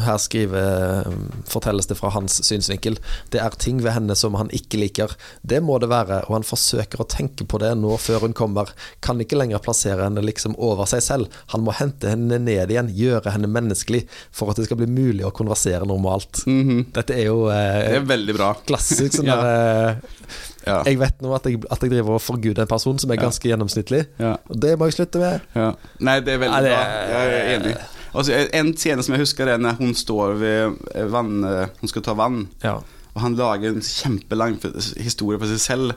her 0.03 0.17
skriver, 0.19 1.05
fortelles 1.47 1.87
det 1.87 1.95
fra 1.95 2.09
hans 2.11 2.41
synsvinkel. 2.43 2.97
Det 3.31 3.39
er 3.39 3.55
ting 3.63 3.79
ved 3.83 3.95
henne 3.95 4.15
som 4.19 4.35
han 4.35 4.51
ikke 4.55 4.81
liker. 4.81 5.13
Det 5.41 5.61
må 5.63 5.77
det 5.79 5.87
være, 5.91 6.21
og 6.27 6.35
han 6.35 6.47
forsøker 6.47 6.99
å 7.03 7.07
tenke 7.07 7.47
på 7.47 7.61
det 7.63 7.71
nå 7.79 7.95
før 8.01 8.25
hun 8.27 8.35
kommer. 8.35 8.73
Kan 9.05 9.23
ikke 9.23 9.39
lenger 9.39 9.63
plassere 9.63 10.03
henne 10.03 10.23
liksom 10.25 10.57
over 10.59 10.89
seg 10.91 11.03
selv. 11.05 11.39
Han 11.55 11.63
må 11.63 11.75
hente 11.79 12.11
henne 12.11 12.41
ned 12.43 12.73
igjen, 12.75 12.91
gjøre 12.99 13.31
henne 13.37 13.47
menneskelig, 13.51 14.03
for 14.35 14.51
at 14.51 14.59
det 14.59 14.67
skal 14.67 14.81
bli 14.83 14.89
mulig 14.91 15.23
å 15.27 15.31
konversere 15.35 15.87
normalt. 15.87 16.43
Dette 16.43 17.15
er 17.15 17.29
jo 17.29 17.47
eh, 17.53 17.85
Det 17.93 18.01
er 18.01 18.09
veldig 18.11 18.35
bra. 18.37 18.51
klassisk 18.67 19.15
sånn 19.21 19.29
Ja. 19.31 19.39
der, 19.39 19.95
eh, 19.95 20.51
Ja. 20.67 20.79
Jeg 20.87 20.99
vet 21.01 21.21
nå 21.21 21.33
at 21.35 21.43
jeg, 21.49 21.59
at 21.71 21.81
jeg 21.83 21.91
driver 21.91 22.15
og 22.17 22.21
forguder 22.23 22.63
en 22.63 22.67
person 22.71 22.99
som 23.01 23.11
er 23.11 23.19
ganske 23.21 23.49
gjennomsnittlig, 23.49 24.05
Ja. 24.19 24.35
og 24.49 24.59
det 24.63 24.77
må 24.79 24.87
jeg 24.87 24.93
slutte 24.99 25.19
med. 25.19 25.41
Ja. 25.55 25.73
Nei, 25.99 26.19
det 26.23 26.33
er 26.37 26.41
veldig 26.45 26.55
Ja, 26.55 26.61
det 26.63 26.71
bra. 26.71 27.13
Jeg 27.13 27.33
er 27.33 27.59
enig. 27.59 27.75
Altså, 28.13 28.35
en 28.53 28.73
scene 28.77 29.03
som 29.03 29.15
jeg 29.15 29.23
husker, 29.25 29.47
er 29.49 29.57
når 29.57 29.79
hun 29.79 29.93
står 29.97 30.35
ved 30.37 30.75
eh, 30.95 31.07
vann 31.09 31.43
eh, 31.43 31.67
Hun 31.81 31.89
skal 31.89 32.03
ta 32.05 32.13
vann. 32.13 32.43
Ja. 32.63 32.75
Og 33.13 33.21
han 33.21 33.35
lager 33.37 33.69
en 33.73 33.81
kjempelang 33.85 34.55
historie 34.97 35.37
for 35.41 35.45
seg 35.49 35.59
selv 35.61 35.91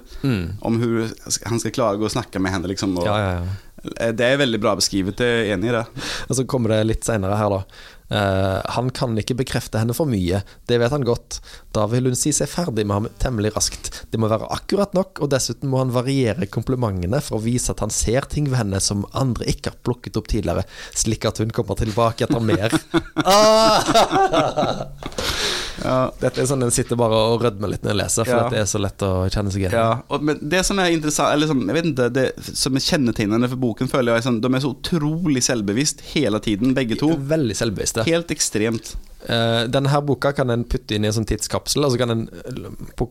om 0.61 0.75
hvordan 0.81 1.13
han 1.49 1.61
skal 1.63 1.73
klare 1.73 1.97
å 1.97 2.01
gå 2.03 2.05
og 2.11 2.13
snakke 2.13 2.41
med 2.45 2.53
henne. 2.53 2.69
Liksom, 2.73 2.97
og 3.01 3.07
Ja, 3.09 3.17
ja, 3.21 3.31
ja. 3.39 3.55
Eh, 4.01 4.13
Det 4.13 4.27
er 4.27 4.37
veldig 4.41 4.61
bra 4.61 4.75
beskrevet, 4.77 5.21
jeg 5.21 5.47
er 5.47 5.55
enig 5.55 5.71
i 5.71 5.77
det. 5.77 5.85
Og 6.29 6.37
så 6.37 6.45
kommer 6.49 6.75
det 6.75 6.83
litt 6.87 7.05
senere 7.09 7.37
her, 7.39 7.49
da. 7.49 7.63
Eh, 8.09 8.61
han 8.77 8.91
kan 8.95 9.17
ikke 9.19 9.35
bekrefte 9.41 9.81
henne 9.81 9.95
for 9.97 10.07
mye, 10.11 10.43
det 10.71 10.79
vet 10.83 10.93
han 10.95 11.07
godt. 11.07 11.41
Da 11.75 11.83
vil 11.91 12.07
hun 12.11 12.19
si 12.19 12.31
seg 12.37 12.49
ferdig 12.51 12.85
med 12.87 12.95
ham 12.95 13.09
temmelig 13.23 13.51
raskt. 13.57 13.85
Det 14.13 14.19
må 14.21 14.27
være 14.31 14.51
akkurat 14.55 14.93
nok, 14.97 15.13
og 15.25 15.29
dessuten 15.35 15.69
må 15.73 15.77
han 15.83 15.95
variere 15.95 16.47
komplimentene 16.51 17.21
for 17.25 17.35
å 17.39 17.47
vise 17.47 17.73
at 17.75 17.83
han 17.85 17.93
ser 17.95 18.23
ting 18.31 18.47
ved 18.51 18.59
henne 18.63 18.81
som 18.83 19.07
andre 19.17 19.45
ikke 19.51 19.71
har 19.73 19.81
plukket 19.87 20.19
opp 20.21 20.29
tidligere, 20.33 20.65
slik 20.95 21.23
at 21.29 21.39
hun 21.43 21.55
kommer 21.55 21.77
tilbake 21.79 22.25
etter 22.29 22.43
mer. 22.43 22.71
ah! 23.27 25.35
Dette 25.77 26.41
er 26.41 26.47
sånn 26.49 26.65
en 26.65 26.73
sitter 26.73 26.97
bare 26.99 27.19
og 27.33 27.43
rødmer 27.45 27.69
litt 27.69 27.83
når 27.85 27.93
jeg 27.93 27.99
leser, 28.01 28.25
for 28.29 28.37
Ja. 28.47 28.49
det 28.53 28.61
er 28.63 28.69
så 28.71 28.81
lett 28.81 29.03
å 29.05 29.11
kjenne 29.29 29.53
seg 29.53 29.65
igjen. 29.67 29.77
Ja, 29.77 30.03
og, 30.09 30.23
men 30.25 30.39
det 30.41 30.63
som 30.65 30.79
er 30.81 30.89
interessant 30.95 31.35
Eller 31.35 31.51
som, 31.51 31.61
jeg 31.69 31.77
vet 31.77 31.89
ikke, 31.91 32.07
det 32.17 32.27
som 32.57 32.79
er 32.79 32.85
kjennetegnende 32.87 33.51
for 33.53 33.61
boken, 33.61 33.91
føler 33.93 34.15
jeg 34.15 34.23
er 34.23 34.27
sånn, 34.31 34.41
De 34.41 34.53
er 34.55 34.65
så 34.65 34.73
utrolig 34.73 35.43
selvbevisst 35.45 36.01
hele 36.15 36.41
tiden, 36.41 36.75
begge 36.77 36.97
to. 37.01 37.13
Veldig 37.17 37.57
selvbevisste. 37.59 38.07
Helt 38.09 38.33
ekstremt. 38.33 38.95
Uh, 39.29 39.67
denne 39.69 39.91
her 39.93 40.01
boka 40.07 40.33
kan 40.37 40.51
en 40.55 40.65
putte 40.65 40.95
inn 40.97 41.05
i 41.05 41.11
en 41.11 41.17
sånn 41.17 41.29
tidskapsel, 41.29 41.85
og 41.85 41.93
så 41.93 41.99
kan 42.01 42.15
en 42.15 42.29
eh, 42.31 43.07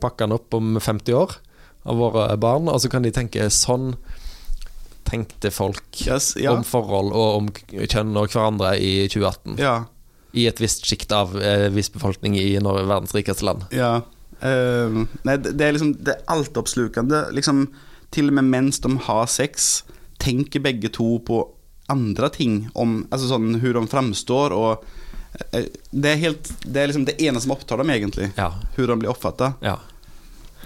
pakke 0.00 0.24
den 0.26 0.34
opp 0.36 0.54
om 0.56 0.74
50 0.80 1.14
år 1.14 1.36
av 1.88 1.96
våre 1.96 2.24
barn, 2.40 2.68
og 2.68 2.80
så 2.82 2.90
kan 2.92 3.02
de 3.06 3.12
tenke 3.14 3.46
sånn 3.54 3.94
tenkte 5.10 5.50
folk 5.50 6.02
Yes, 6.06 6.34
ja. 6.38 6.52
om 6.52 6.62
forhold 6.66 7.10
og 7.16 7.38
om 7.40 7.48
kjønn 7.70 8.12
og 8.20 8.28
hverandre 8.30 8.74
i 8.78 9.08
2018. 9.10 9.56
Ja. 9.58 9.72
I 10.32 10.46
et 10.50 10.60
visst 10.62 10.86
sjikt 10.86 11.12
av 11.12 11.34
eh, 11.42 11.68
viss 11.74 11.90
befolkning 11.92 12.36
i 12.38 12.54
Norge, 12.62 12.86
verdens 12.88 13.14
rikeste 13.16 13.46
land. 13.46 13.66
Ja. 13.74 14.00
Uh, 14.40 15.04
nei, 15.26 15.34
det, 15.36 15.50
det 15.60 15.66
er 15.66 15.74
liksom 15.76 15.90
Det 16.00 16.14
er 16.14 16.22
altoppslukende. 16.32 17.26
Liksom, 17.36 17.66
til 18.14 18.30
og 18.30 18.38
med 18.38 18.48
mens 18.48 18.80
de 18.80 18.94
har 19.04 19.26
sex, 19.28 19.82
tenker 20.22 20.62
begge 20.64 20.88
to 20.92 21.18
på 21.26 21.42
andre 21.90 22.30
ting 22.32 22.62
om 22.78 23.02
Altså 23.10 23.32
sånn 23.32 23.56
hvordan 23.58 23.88
de 23.88 23.92
framstår, 23.92 24.54
og 24.54 24.84
uh, 25.50 25.68
Det 25.90 26.14
er 26.14 26.22
helt 26.24 26.52
Det 26.64 26.80
er 26.80 26.90
liksom 26.92 27.06
det 27.10 27.18
ene 27.20 27.42
som 27.42 27.54
opptar 27.56 27.82
dem, 27.82 27.92
egentlig. 27.92 28.30
Ja. 28.38 28.52
Hvordan 28.76 28.96
de 28.96 29.04
blir 29.04 29.12
oppfatta. 29.12 29.54
Ja. 29.64 29.78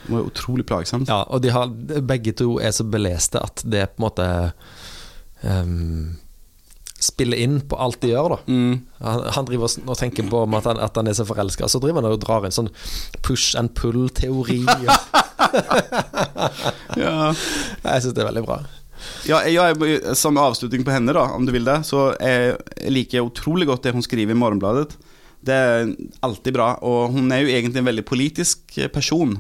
Det 0.05 0.13
var 0.13 0.29
utrolig 0.29 0.67
plagsomt. 0.69 1.09
ja 1.09 1.23
og 1.25 1.41
de 1.41 1.51
har, 1.55 1.71
begge 2.05 2.35
to 2.37 2.59
er 2.61 2.75
så 2.77 2.85
beleste 2.85 3.41
at 3.41 3.63
det 3.65 3.81
er 3.81 3.89
på 3.89 4.03
en 4.03 4.05
måte 4.05 4.27
ehm, 5.41 6.11
spiller 7.05 7.41
inn 7.45 7.59
på 7.69 7.77
alt 7.81 8.01
de 8.03 8.13
gjør, 8.15 8.35
da. 8.35 8.39
Mm. 8.49 8.79
Han, 9.05 9.25
han 9.37 9.49
driver 9.49 9.69
og 9.85 9.99
tenker 10.01 10.29
på 10.31 10.45
at 10.45 10.71
han, 10.71 10.81
at 10.87 11.01
han 11.01 11.11
er 11.11 11.19
så 11.19 11.27
forelska, 11.29 11.69
så 11.69 11.81
driver 11.83 12.01
han 12.01 12.15
og 12.15 12.23
drar 12.25 12.47
inn 12.47 12.55
sånn 12.55 12.73
push 13.25 13.59
and 13.61 13.75
pull-teori. 13.77 14.63
Ja. 17.01 17.33
Jeg 17.85 18.05
syns 18.05 18.15
det 18.15 18.23
er 18.23 18.31
veldig 18.31 18.45
bra. 18.47 18.61
Ja, 19.29 19.41
jeg, 19.49 20.15
som 20.17 20.39
avslutning 20.41 20.85
på 20.87 20.93
henne, 20.95 21.13
da, 21.17 21.27
om 21.37 21.47
du 21.47 21.53
vil 21.55 21.67
det, 21.67 21.81
så 21.89 22.13
jeg 22.17 22.93
liker 22.93 23.27
utrolig 23.27 23.69
godt 23.69 23.87
det 23.87 23.95
hun 23.97 24.05
skriver 24.05 24.35
i 24.35 24.39
Morgenbladet. 24.39 24.95
Det 25.45 25.57
er 25.57 25.91
alltid 26.25 26.57
bra. 26.57 26.71
Og 26.85 27.13
hun 27.17 27.33
er 27.33 27.45
jo 27.45 27.51
egentlig 27.53 27.83
en 27.83 27.91
veldig 27.91 28.07
politisk 28.09 28.79
person. 28.95 29.37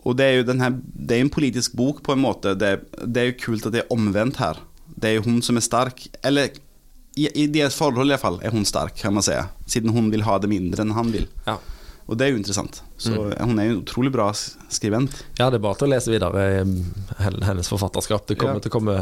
Og 0.00 0.16
det 0.18 0.26
er 0.26 0.40
jo 0.40 0.48
denne, 0.48 0.72
det 0.82 1.18
er 1.18 1.26
en 1.26 1.32
politisk 1.32 1.76
bok 1.78 2.00
på 2.06 2.16
en 2.16 2.24
måte. 2.24 2.56
Det, 2.58 2.72
det 3.04 3.22
er 3.22 3.30
jo 3.30 3.38
kult 3.44 3.68
at 3.68 3.76
det 3.76 3.84
er 3.84 3.94
omvendt 3.94 4.40
her. 4.42 4.58
Det 4.90 5.10
er 5.10 5.18
jo 5.18 5.26
hun 5.28 5.38
som 5.44 5.60
er 5.60 5.66
sterk. 5.66 6.08
Eller 6.26 6.56
i, 7.20 7.28
i 7.44 7.46
deres 7.52 7.76
forhold 7.78 8.08
i 8.08 8.14
hvert 8.14 8.22
fall 8.24 8.40
er 8.44 8.54
hun 8.54 8.64
sterk, 8.68 8.96
kan 9.00 9.14
man 9.16 9.24
si. 9.26 9.36
Siden 9.70 9.92
hun 9.94 10.10
vil 10.12 10.24
ha 10.26 10.38
det 10.42 10.50
mindre 10.52 10.84
enn 10.84 10.94
han 10.96 11.12
vil. 11.14 11.26
Ja. 11.46 11.58
Og 12.10 12.18
det 12.18 12.26
er 12.26 12.32
jo 12.32 12.40
interessant. 12.40 12.80
Så 12.98 13.12
hun 13.14 13.58
er 13.60 13.68
jo 13.68 13.76
en 13.76 13.82
utrolig 13.84 14.10
bra 14.14 14.30
skrivent 14.34 14.74
skribent. 14.74 15.16
ja, 15.38 15.46
det 15.50 15.60
er 15.60 15.62
bare 15.64 15.78
til 15.78 15.86
å 15.88 15.92
lese 15.92 16.10
videre 16.10 16.44
i 16.50 16.64
hennes 17.44 17.68
forfatterskap. 17.70 18.26
Det 18.26 18.38
kommer 18.40 18.58
Ja. 18.58 18.64
til 18.64 18.70
å 18.72 18.74
komme 18.78 18.96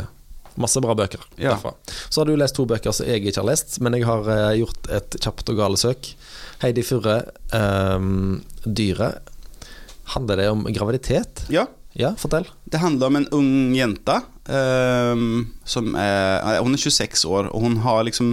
masse 0.59 0.81
bra 0.83 0.95
bøker 0.99 1.21
Ja. 1.39 1.55
derfra. 1.55 1.73
Så 2.11 2.21
har 2.21 2.27
du 2.27 2.37
lest 2.37 2.57
to 2.57 2.67
bøker 2.67 2.93
som 2.93 3.07
jeg 3.07 3.23
ikke 3.25 3.41
har 3.41 3.47
lest, 3.49 3.81
men 3.81 3.93
jeg 3.95 4.05
har 4.05 4.29
eh, 4.29 4.59
gjort 4.61 4.91
et 4.91 5.17
kjapt 5.21 5.49
og 5.49 5.57
gale 5.57 5.77
søk. 5.77 6.15
Heidi 6.61 6.83
Furre, 6.83 7.23
um, 7.53 8.43
'Dyret'. 8.67 9.21
Handler 10.15 10.37
det 10.37 10.49
om 10.51 10.65
graviditet? 10.65 11.45
Ja, 11.49 11.67
Ja, 11.95 12.13
fortell. 12.15 12.47
Det 12.69 12.79
handler 12.79 13.07
om 13.07 13.17
en 13.17 13.29
ung 13.33 13.75
jente 13.75 14.13
ehm, 14.13 14.23
som 14.49 15.95
er 16.01 16.61
Hun 16.65 16.73
er 16.75 16.81
26 16.81 17.25
år, 17.29 17.51
og 17.53 17.61
hun 17.67 17.77
har 17.85 18.05
liksom 18.09 18.31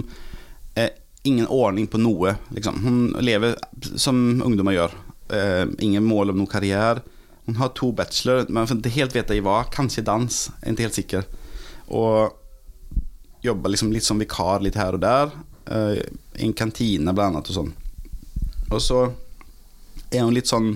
eh, 0.74 0.90
ingen 1.24 1.46
ordning 1.52 1.86
på 1.86 1.98
noe. 2.00 2.36
Liksom. 2.54 2.78
Hun 2.84 2.96
lever 3.20 3.56
som 4.00 4.40
ungdommer 4.44 4.72
gjør. 4.76 4.94
Eh, 5.28 5.66
ingen 5.84 6.04
mål 6.06 6.30
om 6.32 6.40
noen 6.40 6.50
karriere. 6.50 7.02
Hun 7.46 7.58
har 7.60 7.68
to 7.76 7.92
bachelor, 7.92 8.46
men 8.48 8.66
får 8.66 8.80
ikke 8.80 8.94
helt 8.96 9.14
vite 9.14 9.36
i 9.36 9.42
hva. 9.44 9.60
Kanskje 9.70 10.04
dans, 10.06 10.40
jeg 10.62 10.66
er 10.66 10.72
ikke 10.72 10.86
helt 10.86 11.00
sikker. 11.00 11.28
Og 11.94 12.32
jobber 13.46 13.70
liksom 13.70 13.92
litt 13.94 14.06
som 14.06 14.18
vikar 14.18 14.64
litt 14.64 14.78
her 14.80 14.96
og 14.96 15.04
der. 15.04 15.30
eh, 15.70 16.00
I 16.40 16.46
en 16.48 16.56
kantine, 16.56 17.12
blant 17.14 17.36
annet, 17.36 17.50
og 17.50 17.54
sånn. 17.60 17.72
Og 18.70 18.80
så 18.82 19.04
er 20.10 20.24
hun 20.24 20.34
litt 20.34 20.48
sånn 20.50 20.72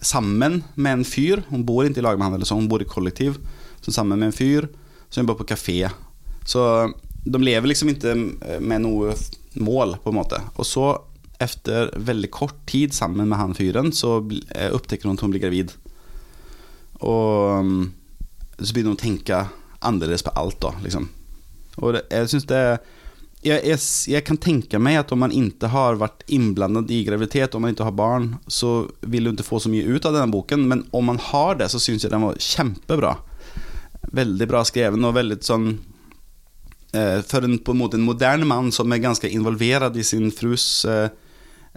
sammen 0.00 0.62
med 0.74 0.98
en 0.98 1.04
fyr. 1.06 1.44
Hun 1.50 1.64
bor 1.68 1.84
ikke 1.84 2.00
i 2.00 2.04
lag 2.04 2.18
med 2.18 2.28
han, 2.28 2.38
eller 2.38 2.48
så, 2.48 2.58
hun 2.58 2.68
bor 2.70 2.82
i 2.82 2.88
kollektiv. 2.88 3.38
Så 3.80 3.92
sammen 3.94 4.18
med 4.18 4.30
en 4.30 4.36
fyr 4.36 4.68
som 5.08 5.22
jobber 5.22 5.40
på 5.40 5.50
kafé. 5.52 5.90
Så 6.48 6.62
de 7.24 7.42
lever 7.42 7.70
liksom 7.70 7.92
ikke 7.92 8.14
med 8.60 8.84
noe 8.84 9.14
mål, 9.60 9.96
på 10.02 10.12
en 10.12 10.18
måte. 10.20 10.40
Og 10.56 10.66
så, 10.66 10.88
etter 11.40 11.92
veldig 11.96 12.30
kort 12.32 12.58
tid 12.70 12.94
sammen 12.96 13.28
med 13.28 13.40
han 13.40 13.56
fyren, 13.56 13.92
så 13.92 14.18
eh, 14.54 14.70
hun 14.70 15.16
at 15.16 15.24
hun 15.24 15.32
blir 15.32 15.42
gravid. 15.42 15.72
Og 17.00 17.64
mm, 17.64 17.84
så 18.60 18.72
begynner 18.72 18.94
hun 18.94 18.98
å 18.98 19.04
tenke 19.04 19.44
annerledes 19.80 20.24
på 20.24 20.34
alt, 20.36 20.60
da, 20.60 20.74
liksom. 20.84 21.08
Og 21.80 21.94
det, 21.96 22.04
jeg 22.12 22.28
synes 22.28 22.48
det 22.50 22.64
jeg, 23.40 23.62
jeg, 23.64 23.80
jeg 24.12 24.24
kan 24.28 24.36
tenke 24.40 24.78
meg 24.82 24.98
at 25.00 25.12
om 25.14 25.22
man 25.22 25.32
ikke 25.32 25.70
har 25.72 25.96
vært 26.00 26.26
innblandet 26.28 26.90
i 26.92 27.00
graviditet, 27.06 27.54
om 27.56 27.64
man 27.64 27.72
ikke 27.72 27.86
har 27.88 27.96
barn, 27.96 28.34
så 28.44 28.84
vil 29.00 29.26
du 29.26 29.32
ikke 29.32 29.46
få 29.46 29.62
så 29.64 29.72
mye 29.72 29.86
ut 29.88 30.04
av 30.04 30.16
denne 30.16 30.32
boken. 30.32 30.66
Men 30.68 30.84
om 30.96 31.08
man 31.08 31.20
har 31.30 31.56
det, 31.60 31.70
så 31.72 31.80
syns 31.80 32.04
jeg 32.04 32.12
den 32.12 32.26
var 32.26 32.36
kjempebra. 32.36 33.14
Veldig 34.16 34.48
bra 34.50 34.60
skrevet 34.68 35.06
og 35.06 35.16
veldig 35.16 35.36
sånn 35.44 35.66
eh, 36.96 37.20
For 37.28 37.44
en, 37.46 37.58
på 37.62 37.74
en 37.74 37.78
måte 37.78 37.98
en 37.98 38.06
moderne 38.06 38.48
mann 38.48 38.70
som 38.74 38.92
er 38.92 39.02
ganske 39.04 39.28
involvert 39.28 39.96
i 40.00 40.04
sin 40.04 40.32
frus 40.34 40.84
eh, 40.88 41.12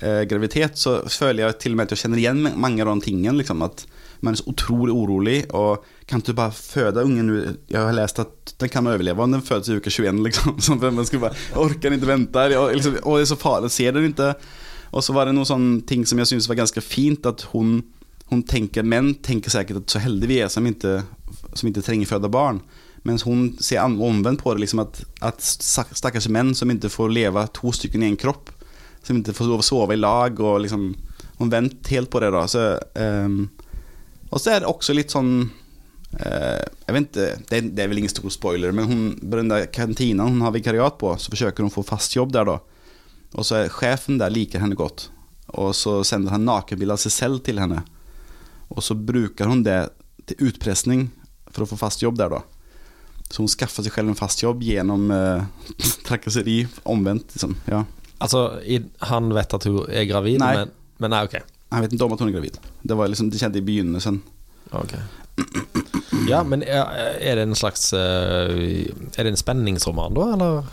eh, 0.02 0.24
graviditet, 0.28 0.80
så 0.80 1.02
føler 1.08 1.46
jeg 1.46 1.60
til 1.62 1.76
og 1.76 1.80
med 1.80 1.88
at 1.88 1.96
jeg 1.96 2.06
kjenner 2.06 2.24
igjen 2.24 2.44
mange 2.60 2.84
av 2.84 2.92
de 2.92 3.08
tingene. 3.08 3.40
Liksom, 3.40 3.64
at 3.64 3.86
man 4.24 4.34
er 4.34 4.40
så 4.40 4.48
utrolig 4.50 4.94
urolig. 4.96 5.38
Og 5.54 5.84
kan 6.08 6.24
du 6.24 6.34
bare 6.38 6.56
føde 6.56 7.04
ungen? 7.04 7.32
Jeg 7.70 7.80
har 7.80 7.96
lest 7.96 8.22
at 8.24 8.54
den 8.62 8.72
kan 8.72 8.88
overleve 8.88 9.24
om 9.24 9.32
den 9.36 9.44
fødes 9.46 9.70
i 9.70 9.78
uke 9.78 9.92
21. 9.92 10.24
Liksom. 10.28 10.60
Så 10.64 10.78
man 10.80 11.06
skulle 11.06 11.28
bare, 11.28 11.40
Orker 11.60 11.90
den 11.90 12.00
ikke 12.00 12.12
vente. 12.12 12.46
Og, 12.60 12.74
liksom, 12.76 13.00
og 13.04 13.18
det 13.20 13.26
er 13.26 13.32
så 13.34 13.40
farlig, 13.40 13.72
ser 13.72 13.92
den 13.96 14.12
ikke. 14.12 14.34
Og 14.94 15.04
så 15.04 15.16
var 15.16 15.26
det 15.26 15.34
noen 15.36 15.50
sånne 15.50 15.82
ting 15.90 16.06
som 16.06 16.20
jeg 16.22 16.30
syntes 16.30 16.48
var 16.50 16.60
ganske 16.62 16.82
fint. 16.86 17.26
At 17.26 17.48
hun, 17.54 17.80
hun 18.32 18.44
tenker, 18.48 18.86
menn 18.86 19.16
tenker 19.26 19.52
sikkert 19.54 19.84
at 19.84 19.96
så 19.96 20.02
heldige 20.04 20.32
vi 20.32 20.42
er 20.46 20.52
som 20.54 20.68
ikke, 20.70 21.00
som 21.58 21.70
ikke 21.70 21.84
trenger 21.86 22.12
føde 22.12 22.32
barn. 22.32 22.62
Mens 23.04 23.26
hun 23.28 23.50
ser 23.60 23.84
omvendt 23.84 24.40
på 24.46 24.54
det, 24.54 24.64
liksom 24.64 24.80
at, 24.86 25.02
at 25.20 25.42
stak- 25.44 25.92
stakkars 25.98 26.30
menn 26.32 26.54
som 26.56 26.72
ikke 26.72 26.92
får 26.94 27.12
leve 27.12 27.42
to 27.58 27.74
stykker 27.76 28.00
i 28.00 28.14
en 28.14 28.20
kropp. 28.22 28.54
Som 29.04 29.20
ikke 29.20 29.36
får 29.36 29.66
sove 29.68 29.98
i 29.98 30.00
lag. 30.00 30.40
Og 30.40 30.62
liksom, 30.64 30.94
hun 31.42 31.52
venter 31.52 31.98
helt 31.98 32.14
på 32.14 32.22
det. 32.24 32.32
da 32.32 32.46
så, 32.48 32.70
ehm, 32.96 33.50
Og 34.34 34.42
så 34.42 34.54
er 34.54 34.64
det 34.64 34.70
også 34.70 34.96
litt 34.98 35.14
sånn 35.14 35.34
eh, 36.18 36.62
Jag 36.88 36.96
vet 36.96 37.10
ikke, 37.14 37.40
det 37.54 37.84
er 37.84 37.90
väl 37.92 38.02
ingen 38.02 38.14
stor 38.14 38.32
spoiler, 38.34 38.74
men 38.76 38.90
hun, 38.90 39.02
på 39.22 39.40
den 39.40 39.52
der 39.52 39.68
kantina 39.74 40.26
hun 40.26 40.42
har 40.42 40.56
vikariat 40.56 40.98
på 41.02 41.14
så 41.22 41.34
forsøker 41.34 41.64
hun 41.64 41.72
å 41.72 41.76
få 41.76 41.86
fast 41.86 42.18
jobb 42.18 42.34
der, 42.34 42.50
da. 42.50 42.60
Og 43.34 43.46
så 43.48 43.62
er 43.62 43.74
chefen 43.74 44.20
der 44.22 44.34
liker 44.34 44.62
henne 44.62 44.78
godt, 44.78 45.08
og 45.54 45.74
så 45.78 46.00
sender 46.06 46.34
han 46.34 46.46
nakenbild 46.48 46.96
av 46.96 47.02
seg 47.02 47.14
selv 47.14 47.44
til 47.46 47.62
henne. 47.62 47.82
Og 48.74 48.82
så 48.86 48.98
bruker 48.98 49.50
hun 49.50 49.64
det 49.66 49.80
til 50.30 50.50
utpressning 50.50 51.08
for 51.54 51.66
å 51.66 51.70
få 51.70 51.78
fast 51.82 52.02
jobb 52.02 52.18
der, 52.22 52.34
da. 52.34 52.42
Så 53.30 53.42
hun 53.42 53.50
skaffer 53.50 53.86
seg 53.86 53.94
selv 53.96 54.14
en 54.14 54.18
fast 54.18 54.42
jobb 54.44 54.62
gjennom 54.66 55.10
eh, 55.14 55.46
trakasseri, 56.08 56.64
omvendt, 56.90 57.34
liksom. 57.38 57.58
Ja. 57.70 57.86
Altså, 58.24 58.48
han 59.10 59.34
vet 59.36 59.58
at 59.58 59.66
hun 59.70 59.84
er 59.90 60.06
gravid, 60.10 60.40
Nei. 60.42 60.54
men, 60.58 60.78
men 61.02 61.14
nei, 61.14 61.26
ok. 61.28 61.53
Han 61.74 61.84
vet 61.84 61.96
ikke 61.96 62.06
om 62.06 62.14
at 62.16 62.22
hun 62.22 62.30
er 62.30 62.38
gravid. 62.38 62.60
Det 62.86 62.98
var 62.98 63.10
liksom, 63.12 63.32
det 63.34 63.42
kjente 63.42 63.60
i 63.60 63.66
begynnelsen. 63.66 64.22
Ok. 64.74 64.94
Ja, 66.30 66.44
men 66.46 66.62
er, 66.64 66.86
er 67.20 67.40
det 67.40 67.48
en 67.48 67.58
slags 67.58 67.88
eh, 67.98 68.86
Er 69.18 69.26
det 69.26 69.34
en 69.34 69.40
spenningsroman, 69.40 70.14
da, 70.14 70.28
eller? 70.36 70.72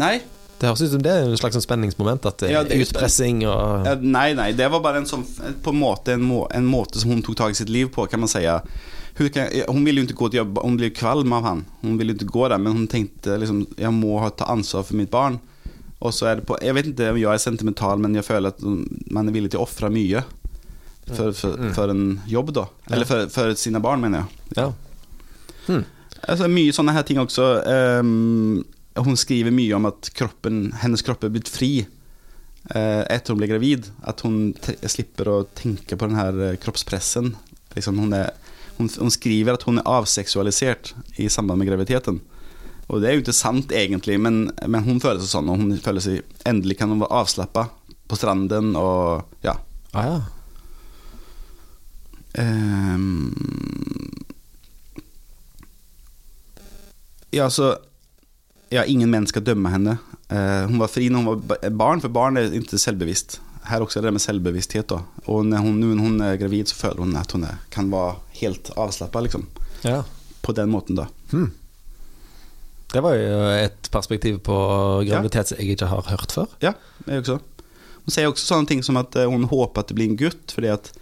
Nei. 0.00 0.14
Det 0.58 0.66
høres 0.66 0.82
ut 0.82 0.90
som 0.96 1.02
det 1.04 1.12
er 1.12 1.26
en 1.28 1.38
slags 1.38 1.58
spenningsmoment. 1.62 2.26
At 2.26 2.40
det 2.42 2.50
Ja, 2.50 2.64
det 2.66 2.80
utpressing 2.82 3.44
og 3.46 3.86
ja, 3.86 3.94
Nei, 4.00 4.32
nei. 4.34 4.50
det 4.58 4.66
var 4.72 4.82
bare 4.84 5.02
en 5.02 5.08
sånn 5.08 5.22
på 5.62 5.74
en 5.74 5.80
måte, 5.80 6.16
en, 6.16 6.24
må, 6.26 6.46
en 6.54 6.66
måte 6.66 6.98
som 6.98 7.12
hun 7.14 7.22
tok 7.22 7.38
tak 7.38 7.54
i 7.54 7.60
sitt 7.60 7.70
liv 7.72 7.92
på 7.94 8.08
kan 8.10 8.24
man 8.24 8.30
si. 8.32 8.42
Hun, 9.18 9.30
kan, 9.34 9.52
hon 9.68 9.84
ville 9.86 10.02
jo 10.02 10.08
ikke 10.08 10.18
gå 10.18 10.30
til 10.32 10.42
jobb, 10.42 10.58
Hun 10.64 10.80
blir 10.80 10.94
kvalm 10.94 11.32
av 11.36 11.46
han. 11.46 11.62
Hun 11.84 12.00
ville 12.00 12.16
ikke 12.16 12.30
gå 12.32 12.48
der, 12.50 12.58
men 12.62 12.74
hun 12.74 12.88
tenkte 12.90 13.38
liksom, 13.38 13.66
Jeg 13.78 13.94
må 13.94 14.18
ta 14.38 14.50
ansvar 14.50 14.86
for 14.88 14.98
mitt 14.98 15.12
barn. 15.14 15.38
Og 15.98 16.14
så 16.14 16.30
er 16.30 16.40
det 16.40 16.46
på, 16.46 16.58
Jeg 16.62 16.74
vet 16.74 16.90
ikke 16.92 17.12
om 17.12 17.22
jeg 17.22 17.30
er 17.32 17.42
sentimental, 17.42 18.02
men 18.02 18.14
jeg 18.18 18.26
føler 18.26 18.54
at 18.54 18.62
man 19.14 19.28
er 19.28 19.34
villig 19.34 19.52
til 19.54 19.62
å 19.62 19.66
ofre 19.66 19.90
mycket. 19.94 20.26
För, 21.16 21.32
för, 21.32 21.72
for 21.72 21.88
en 21.88 22.20
jobb 22.26 22.52
da. 22.52 22.68
Eller 22.90 23.04
for, 23.04 23.28
for 23.32 23.54
sine 23.54 23.80
barn 23.80 24.00
mener 24.00 24.24
jeg. 24.24 24.26
Ja. 24.56 24.72
Hmm. 25.66 25.84
Altså, 26.26 26.48
mye 26.50 26.74
sånne 26.74 26.94
her 26.96 27.06
ting 27.06 27.20
også. 27.22 27.46
Um, 28.00 28.64
hun 28.98 29.18
skriver 29.18 29.54
mye 29.54 29.76
om 29.76 29.86
at 29.88 30.10
kroppen, 30.16 30.72
hennes 30.82 31.04
kropp 31.06 31.24
er 31.24 31.32
blitt 31.34 31.50
fri 31.50 31.72
uh, 32.74 33.04
etter 33.06 33.32
hun 33.32 33.40
blev 33.42 33.52
gravid. 33.54 33.90
At 34.08 34.24
hun 34.26 34.54
slipper 34.82 35.30
å 35.32 35.42
tenke 35.58 35.96
på 35.96 36.10
den 36.10 36.18
här 36.18 36.40
eh, 36.48 36.56
kroppspressen. 36.60 37.34
Liksom 37.76 38.00
hun, 38.02 38.16
er, 38.16 38.32
hun, 38.78 38.90
hun, 38.90 39.12
skriver 39.14 39.54
at 39.54 39.66
hun 39.68 39.80
er 39.80 39.92
avseksualisert 39.98 40.94
i 41.16 41.28
samband 41.32 41.62
med 41.62 41.70
graviditeten. 41.70 42.20
Og 42.88 43.02
det 43.02 43.10
er 43.10 43.18
jo 43.18 43.22
ikke 43.26 43.36
sant 43.36 43.72
egentlig, 43.76 44.16
men, 44.20 44.46
men 44.64 44.86
hun 44.86 45.00
føler 45.02 45.20
seg 45.20 45.34
sånn. 45.34 45.52
Og 45.52 45.60
hun 45.60 45.76
føler 45.84 46.04
seg 46.04 46.48
Endelig 46.48 46.78
kan 46.80 46.90
hun 46.90 47.02
være 47.04 47.20
avslappa 47.20 47.68
på 48.08 48.16
stranden 48.16 48.72
og 48.80 49.28
ja. 49.44 49.58
Ah, 49.92 50.06
ja. 50.08 50.18
Ehm. 52.34 53.32
Ja, 57.30 57.44
altså 57.44 57.76
ja, 58.72 58.84
ingen 58.84 59.10
menn 59.12 59.26
skal 59.28 59.44
dømme 59.46 59.72
henne. 59.72 59.98
Uh, 60.28 60.68
hun 60.68 60.80
var 60.80 60.90
fri 60.92 61.08
når 61.08 61.24
hun 61.24 61.28
var 61.48 61.70
barn, 61.72 62.02
for 62.04 62.12
barn 62.12 62.36
er 62.36 62.52
ikke 62.56 62.80
selvbevisst. 62.80 63.38
Her 63.68 63.84
også 63.84 64.00
er 64.00 64.08
det 64.08 64.14
med 64.16 64.24
selvbevissthet. 64.24 64.88
Da. 64.92 65.02
Og 65.28 65.46
når 65.48 65.64
hun, 65.64 65.80
når 65.80 66.02
hun, 66.04 66.20
er 66.24 66.40
gravid 66.40 66.70
så 66.70 66.76
føler 66.76 67.04
hun 67.04 67.16
at 67.20 67.32
hun 67.36 67.46
er, 67.48 67.62
kan 67.72 67.90
være 67.92 68.18
helt 68.42 68.72
avslappa, 68.76 69.24
liksom. 69.24 69.48
ja. 69.84 70.02
På 70.44 70.54
den 70.56 70.70
måten 70.72 70.96
da. 70.96 71.08
Hmm. 71.32 71.50
Det 72.88 73.02
var 73.04 73.18
jo 73.18 73.40
et 73.52 73.88
perspektiv 73.92 74.38
på 74.46 74.54
graviditet 75.04 75.50
som 75.50 75.58
jeg 75.60 75.74
ikke 75.74 75.90
har 75.90 76.06
hørt 76.08 76.32
før. 76.32 76.46
Ja, 76.64 76.72
jeg 77.04 77.24
også. 77.24 77.36
Hun 78.06 78.14
sier 78.14 78.30
også 78.30 78.46
sånne 78.46 78.70
ting 78.70 78.80
som 78.86 78.96
at 78.96 79.18
hun 79.28 79.44
håper 79.50 79.82
at 79.82 79.90
det 79.90 79.98
blir 79.98 80.08
en 80.08 80.16
gutt 80.16 80.54
fordi 80.54 80.70
det 80.70 80.94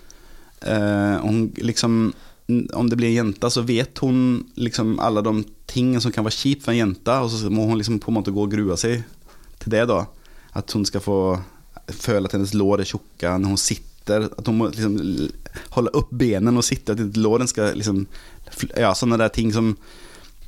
eh, 0.62 1.16
hon 1.23 1.51
liksom 1.57 2.14
om 2.79 2.87
det 2.87 2.97
blir 2.97 3.09
en 3.09 3.16
jenta 3.27 3.51
så 3.51 3.64
vet 3.66 3.99
hun 3.99 4.45
liksom 4.55 5.01
alla 5.03 5.23
de 5.23 5.40
tingene 5.66 6.01
som 6.01 6.12
kan 6.14 6.23
være 6.25 6.37
kjipt 6.37 6.62
for 6.62 6.71
en 6.71 6.79
jenta 6.79 7.19
og 7.25 7.33
så 7.33 7.51
må 7.51 7.64
hun 7.66 7.81
liksom 7.81 7.99
på 7.99 8.12
en 8.12 8.21
måte 8.21 8.31
gå 8.31 8.45
og 8.45 8.53
grua 8.53 8.77
seg 8.79 9.03
til 9.59 9.75
det 9.75 9.83
da 9.90 10.05
At 10.57 10.71
hun 10.73 10.87
skal 10.87 11.03
få 11.03 11.19
føle 11.92 12.27
at 12.27 12.33
hennes 12.37 12.55
lår 12.55 12.81
er 12.83 12.88
tjukke 12.88 13.33
når 13.38 13.53
hun 13.53 13.61
sitter. 13.61 14.29
At 14.38 14.47
hun 14.49 14.57
må 14.61 14.71
liksom 14.71 14.97
holde 15.75 15.92
opp 15.99 15.99
upp 15.99 16.11
benen 16.11 16.57
og 16.57 16.64
sitta, 16.64 16.95
at 16.95 17.03
inte 17.03 17.21
låren 17.21 17.51
skal 17.51 17.77
liksom, 17.79 18.07
ja 18.79 18.92
sånne 18.97 19.19
der 19.21 19.33
ting 19.35 19.53
som 19.55 19.73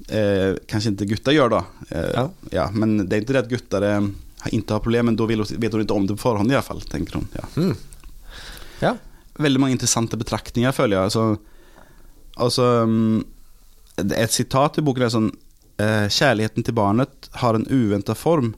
eh, 0.09 0.57
kanskje 0.71 0.95
ikke 0.95 1.09
gutter 1.13 1.37
gjør, 1.37 1.53
da. 1.59 1.61
Eh, 1.91 2.09
Ja. 2.15 2.25
ja. 2.53 2.67
men 2.73 2.97
det 3.05 3.13
er 3.17 3.23
ikke 3.23 3.35
det 3.37 3.45
at 3.45 3.53
gutter 3.53 3.85
ikke 3.85 4.09
inte 4.55 4.75
har 4.75 4.83
problemer, 4.83 5.11
men 5.11 5.19
da 5.19 5.27
vet 5.27 5.73
hun 5.75 5.83
ikke 5.83 5.95
om 5.95 6.07
det 6.07 6.17
på 6.17 6.25
forhånd, 6.29 6.51
i 6.53 6.57
tenker 6.57 6.67
fall, 6.67 6.81
tänker. 6.89 7.21
Ja. 7.35 7.47
Mm. 7.57 7.77
Ja. 8.81 8.95
Väldigt 9.39 9.63
mange 9.63 9.77
interessante 9.77 10.19
betraktninger, 10.19 10.75
føler 10.75 10.97
jeg. 10.99 11.11
Altså, 11.11 11.25
altså 12.37 12.67
Et 13.99 14.35
sitat 14.35 14.79
i 14.79 14.83
boken 14.83 15.07
er 15.07 15.15
sånn 15.15 15.29
Kjærligheten 15.79 16.65
til 16.67 16.75
barnet 16.75 17.29
har 17.39 17.55
en 17.55 17.67
uventa 17.71 18.17
form. 18.19 18.53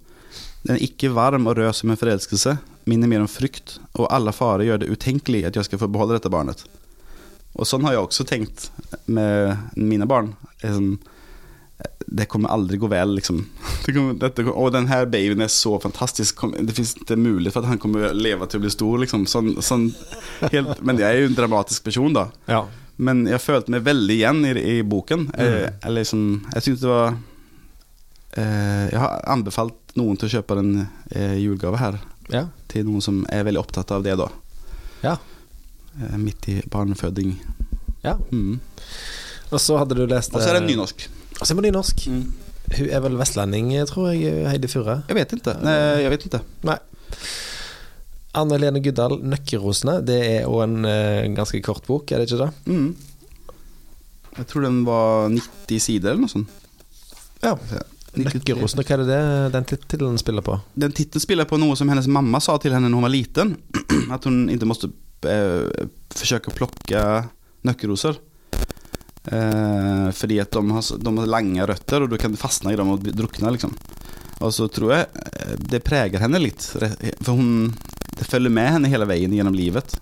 Den 0.65 0.77
er 0.77 0.85
ikke 0.85 1.13
varm 1.13 1.49
og 1.51 1.59
rød 1.59 1.75
som 1.77 1.93
en 1.93 2.01
forelskelse. 2.01 2.59
minner 2.89 3.09
mer 3.09 3.21
om 3.21 3.29
frykt 3.29 3.79
og 3.95 4.09
alle 4.11 4.33
farer 4.33 4.65
gjør 4.65 4.79
det 4.81 4.89
utenkelig 4.91 5.45
at 5.47 5.57
jeg 5.57 5.69
skal 5.69 5.79
få 5.83 5.89
beholde 5.93 6.17
dette 6.17 6.33
barnet. 6.33 6.65
Og 7.59 7.67
sånn 7.67 7.85
har 7.85 7.97
jeg 7.97 8.07
også 8.07 8.27
tenkt 8.29 8.69
med 9.07 9.57
mine 9.77 10.07
barn. 10.07 10.35
Eh, 10.63 10.71
eh, 10.71 10.81
Det 12.11 12.27
kommer 12.27 12.51
aldri 12.51 12.77
gå 12.83 12.89
vel, 12.91 13.13
liksom. 13.15 13.45
Det 13.87 13.93
kommer, 13.95 14.17
dette, 14.19 14.43
og 14.51 14.73
den 14.75 14.89
her 14.91 15.05
babyen 15.07 15.41
er 15.45 15.51
så 15.53 15.77
fantastisk. 15.81 16.43
Det 16.59 16.75
fins 16.75 16.97
ikke 16.99 17.17
mulighet 17.17 17.55
for 17.55 17.63
at 17.63 17.71
han 17.71 17.79
kommer 17.83 18.13
leve 18.17 18.47
til 18.51 18.59
å 18.61 18.65
bli 18.65 18.71
stor 18.75 18.99
liksom. 19.05 19.27
Sånn, 19.31 19.53
sånn, 19.63 19.89
helt, 20.51 20.81
men 20.83 20.99
jeg 20.99 21.07
er 21.09 21.23
jo 21.25 21.31
en 21.31 21.39
dramatisk 21.39 21.85
person 21.87 22.13
da. 22.17 22.29
ja. 22.51 22.65
Men 23.01 23.23
jeg 23.25 23.41
følte 23.41 23.73
meg 23.73 23.81
veldig 23.87 24.13
igjen 24.13 24.43
i, 24.45 24.51
i 24.61 24.75
boken. 24.85 25.23
Mm. 25.31 25.39
Eh, 25.41 25.69
eller 25.89 26.03
liksom, 26.03 26.25
jag 26.53 26.63
tyckte 26.67 26.83
det 26.85 26.91
var... 26.93 27.15
Eh, 28.37 28.83
Jeg 28.93 29.01
har 29.01 29.23
anbefalt 29.33 29.95
noen 29.97 30.19
til 30.21 30.29
å 30.29 30.33
kjøpe 30.35 30.59
en 30.61 30.75
eh, 31.17 31.39
julgave 31.41 31.81
her. 31.81 31.97
ja. 32.29 32.43
Til 32.71 32.85
noen 32.87 33.01
som 33.03 33.23
er 33.33 33.47
veldig 33.49 33.59
opptatt 33.63 33.91
av 33.97 34.05
det 34.05 34.19
da. 34.21 34.27
Ja. 35.03 35.17
Eh, 35.97 36.19
mitt 36.21 36.45
i 36.53 36.59
barneføding. 36.71 37.33
ja. 38.05 38.19
Mm. 38.31 38.61
Og 39.51 39.59
så 39.59 39.81
hadde 39.81 39.97
du 39.99 40.05
lest 40.07 40.31
Og 40.37 40.45
så 40.45 40.53
er 40.53 40.61
det 40.61 40.63
en 40.63 40.69
nynorsk. 41.41 41.43
Og 41.43 41.47
så 41.47 41.55
er 41.55 41.61
det 41.61 41.71
nynorsk. 41.71 42.07
Hun 42.71 42.91
er 42.91 43.01
vel 43.03 43.17
vestlending, 43.19 43.71
tror 43.91 44.13
jeg, 44.13 44.47
Heidi 44.47 44.69
Furre. 44.71 45.01
Jeg 45.09 45.17
vet 45.19 45.33
ikke. 45.35 45.57
Nei, 45.65 45.77
jeg 46.05 46.13
vet 46.13 46.27
ikke. 46.29 46.43
Nei. 46.69 46.79
Anne 48.39 48.59
Lene 48.63 48.81
Guddal, 48.83 49.17
'Nøkkelrosene'. 49.27 50.01
Det 50.07 50.19
er 50.23 50.47
òg 50.47 50.63
en 50.63 50.85
uh, 50.87 51.27
ganske 51.35 51.59
kort 51.67 51.87
bok, 51.89 52.13
er 52.13 52.23
det 52.23 52.31
ikke 52.31 52.45
det? 52.45 52.51
Mm. 52.71 52.93
Jeg 54.37 54.47
tror 54.47 54.63
den 54.63 54.85
var 54.87 55.33
90 55.35 55.83
sider 55.83 56.13
eller 56.13 56.29
noe 56.29 56.31
sånt. 56.31 56.61
Ja. 57.43 57.57
93. 58.15 58.23
'Nøkkelrosene', 58.23 58.87
hva 58.87 58.95
er 58.95 59.03
det 59.03 59.09
det 59.11 59.53
den 59.57 59.67
tittelen 59.73 60.19
spiller 60.19 60.47
på? 60.47 60.61
Den 60.79 60.95
tittelen 60.95 61.23
spiller 61.23 61.47
på 61.51 61.59
noe 61.59 61.75
som 61.79 61.91
hennes 61.91 62.07
mamma 62.11 62.39
sa 62.43 62.57
til 62.63 62.75
henne 62.75 62.91
da 62.91 62.95
hun 62.95 63.07
var 63.07 63.15
liten. 63.15 63.57
At 64.15 64.27
hun 64.31 64.47
ikke 64.51 64.71
måtte 64.71 64.93
eh, 65.27 65.67
å 66.39 66.55
plukke 66.55 67.05
nyckelrosor. 67.67 68.19
Eh, 69.25 70.09
fordi 70.17 70.41
at 70.41 70.53
de 70.53 70.63
har, 70.71 70.99
de 70.99 71.15
har 71.19 71.33
lange 71.37 71.67
røtter, 71.67 72.03
og 72.03 72.11
du 72.11 72.17
kan 72.21 72.37
fastne 72.41 72.73
i 72.73 72.79
dem 72.79 72.95
og 72.95 73.05
drukne. 73.05 73.53
liksom. 73.53 73.75
Og 74.41 74.55
så 74.55 74.69
tror 74.73 74.95
jag 74.95 75.07
eh, 75.25 75.57
det 75.73 75.85
preger 75.85 76.23
henne 76.23 76.41
litt, 76.41 76.63
for 76.63 77.35
hun 77.37 77.75
det 78.17 78.27
følger 78.29 78.53
med 78.53 78.69
henne 78.75 78.89
hele 78.93 79.07
veien 79.09 79.33
gjennom 79.33 79.57
livet. 79.57 79.95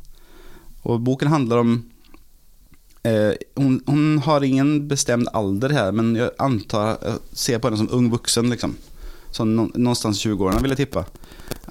Og 0.88 1.00
boken 1.06 1.30
handler 1.30 1.62
om 1.62 1.78
Eh, 3.02 3.34
hun, 3.54 3.82
hun, 3.86 4.18
har 4.18 4.44
ingen 4.44 4.88
bestemt 4.88 5.28
alder 5.32 5.72
her, 5.72 5.92
men 5.92 6.16
jeg 6.16 6.30
antar, 6.42 6.98
jag 7.02 7.18
ser 7.32 7.58
på 7.58 7.68
henne 7.68 7.78
som 7.78 7.90
ung 7.94 8.10
vuxen 8.12 8.50
liksom. 8.50 8.74
Sånn 9.30 9.54
nå- 9.56 9.70
någonstans 9.74 10.18
i 10.24 10.28
20-årene, 10.28 10.60
vil 10.64 10.74
jeg 10.74 10.82
tippe. 10.82 11.04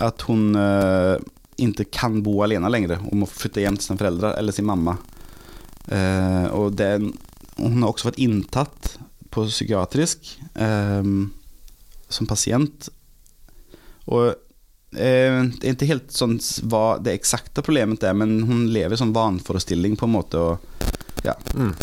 At 0.01 0.23
hun 0.29 0.55
eh, 0.57 1.17
ikke 1.61 1.87
kan 1.93 2.21
bo 2.23 2.39
alene 2.45 2.69
lenger 2.69 2.99
och 3.03 3.17
må 3.17 3.25
flytte 3.29 3.61
hjem 3.61 3.77
til 3.77 3.89
sine 3.89 4.01
foreldre 4.01 4.33
eller 4.37 4.55
sin 4.55 4.69
mamma. 4.69 4.97
Eh, 5.87 6.45
er 6.47 6.75
den, 6.77 7.11
hon 7.57 7.81
har 7.81 7.91
også 7.91 8.11
vært 8.11 8.21
inntatt 8.23 8.93
på 9.33 9.45
psykiatrisk 9.49 10.33
eh, 10.55 11.09
som 12.07 12.29
pasient. 12.29 12.89
Og 14.07 14.29
eh, 14.31 15.43
det 15.59 15.65
er 15.65 15.75
ikke 15.75 15.91
helt 15.91 16.15
sånn 16.15 16.37
hva 16.71 16.97
det 17.03 17.17
eksakte 17.17 17.65
problemet 17.65 18.05
er, 18.07 18.15
men 18.17 18.39
hun 18.47 18.67
lever 18.71 18.99
som 18.99 19.13
vanforestilling 19.15 19.97
på 19.99 20.07
en 20.07 20.15
måte. 20.15 20.41
Og, 20.41 20.87
ja. 21.27 21.35
Mm. 21.57 21.73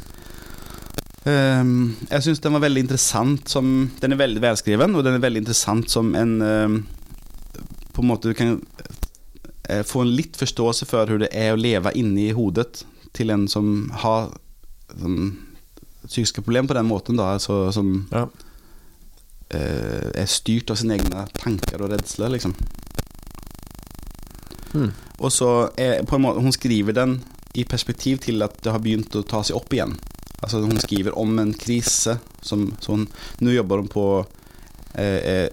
Ehm, 1.25 1.95
jeg 2.11 2.27
syns 2.27 2.43
den 2.45 2.53
var 2.57 2.67
veldig 2.67 2.85
interessant 2.85 3.49
som, 3.49 3.71
den 4.01 4.13
er 4.13 4.21
veldig 4.21 4.43
velskreven, 4.45 4.97
og 4.97 5.07
den 5.07 5.17
er 5.17 5.25
veldig 5.25 5.45
interessant 5.45 5.93
som 5.93 6.13
en, 6.19 6.35
ehm, 6.45 6.79
på 7.95 8.03
en 8.03 8.11
måte 8.11 8.29
du 8.29 8.37
kan 8.37 8.59
eh, 9.69 9.81
få 9.87 10.05
en 10.05 10.13
litt 10.13 10.37
forståelse 10.37 10.89
for 10.91 11.09
hur 11.09 11.23
det 11.25 11.33
er 11.33 11.55
å 11.55 11.61
leve 11.61 11.95
inne 11.97 12.27
i 12.27 12.35
hodet 12.37 12.85
til 13.17 13.33
en 13.33 13.47
som 13.49 13.89
har 14.03 14.35
som, 14.99 15.15
psykiska 16.07 16.43
problem 16.43 16.67
på 16.69 16.75
den 16.75 16.87
måten 16.87 17.17
da, 17.17 17.33
alltså 17.35 17.73
som 17.73 18.07
Ja. 18.13 18.29
eh, 19.51 20.11
er 20.23 20.27
styrt 20.27 20.71
av 20.71 20.77
sine 20.77 20.95
egne 20.99 21.27
tanker 21.39 21.83
og 21.83 21.91
redsler, 21.91 22.29
liksom. 22.29 22.55
Hmm. 24.73 24.91
Og 25.19 25.31
så 25.33 25.71
er, 25.79 26.03
på 26.03 26.17
en 26.17 26.23
måte, 26.23 26.41
Hun 26.43 26.53
skriver 26.53 26.93
den 26.93 27.23
i 27.55 27.65
perspektiv 27.65 28.19
til 28.19 28.43
at 28.43 28.57
det 28.63 28.73
har 28.73 28.81
begynt 28.83 29.15
å 29.15 29.23
ta 29.23 29.43
seg 29.47 29.57
opp 29.57 29.73
igjen. 29.73 29.95
Altså 30.43 30.61
Hun 30.65 30.81
skriver 30.83 31.15
om 31.19 31.39
en 31.39 31.53
krise. 31.55 32.19
Som, 32.43 32.73
så 32.81 32.93
hun, 32.97 33.07
nå 33.41 33.55
jobber 33.55 33.77
hun 33.77 33.89
på, 33.89 34.27
eh, 34.95 35.49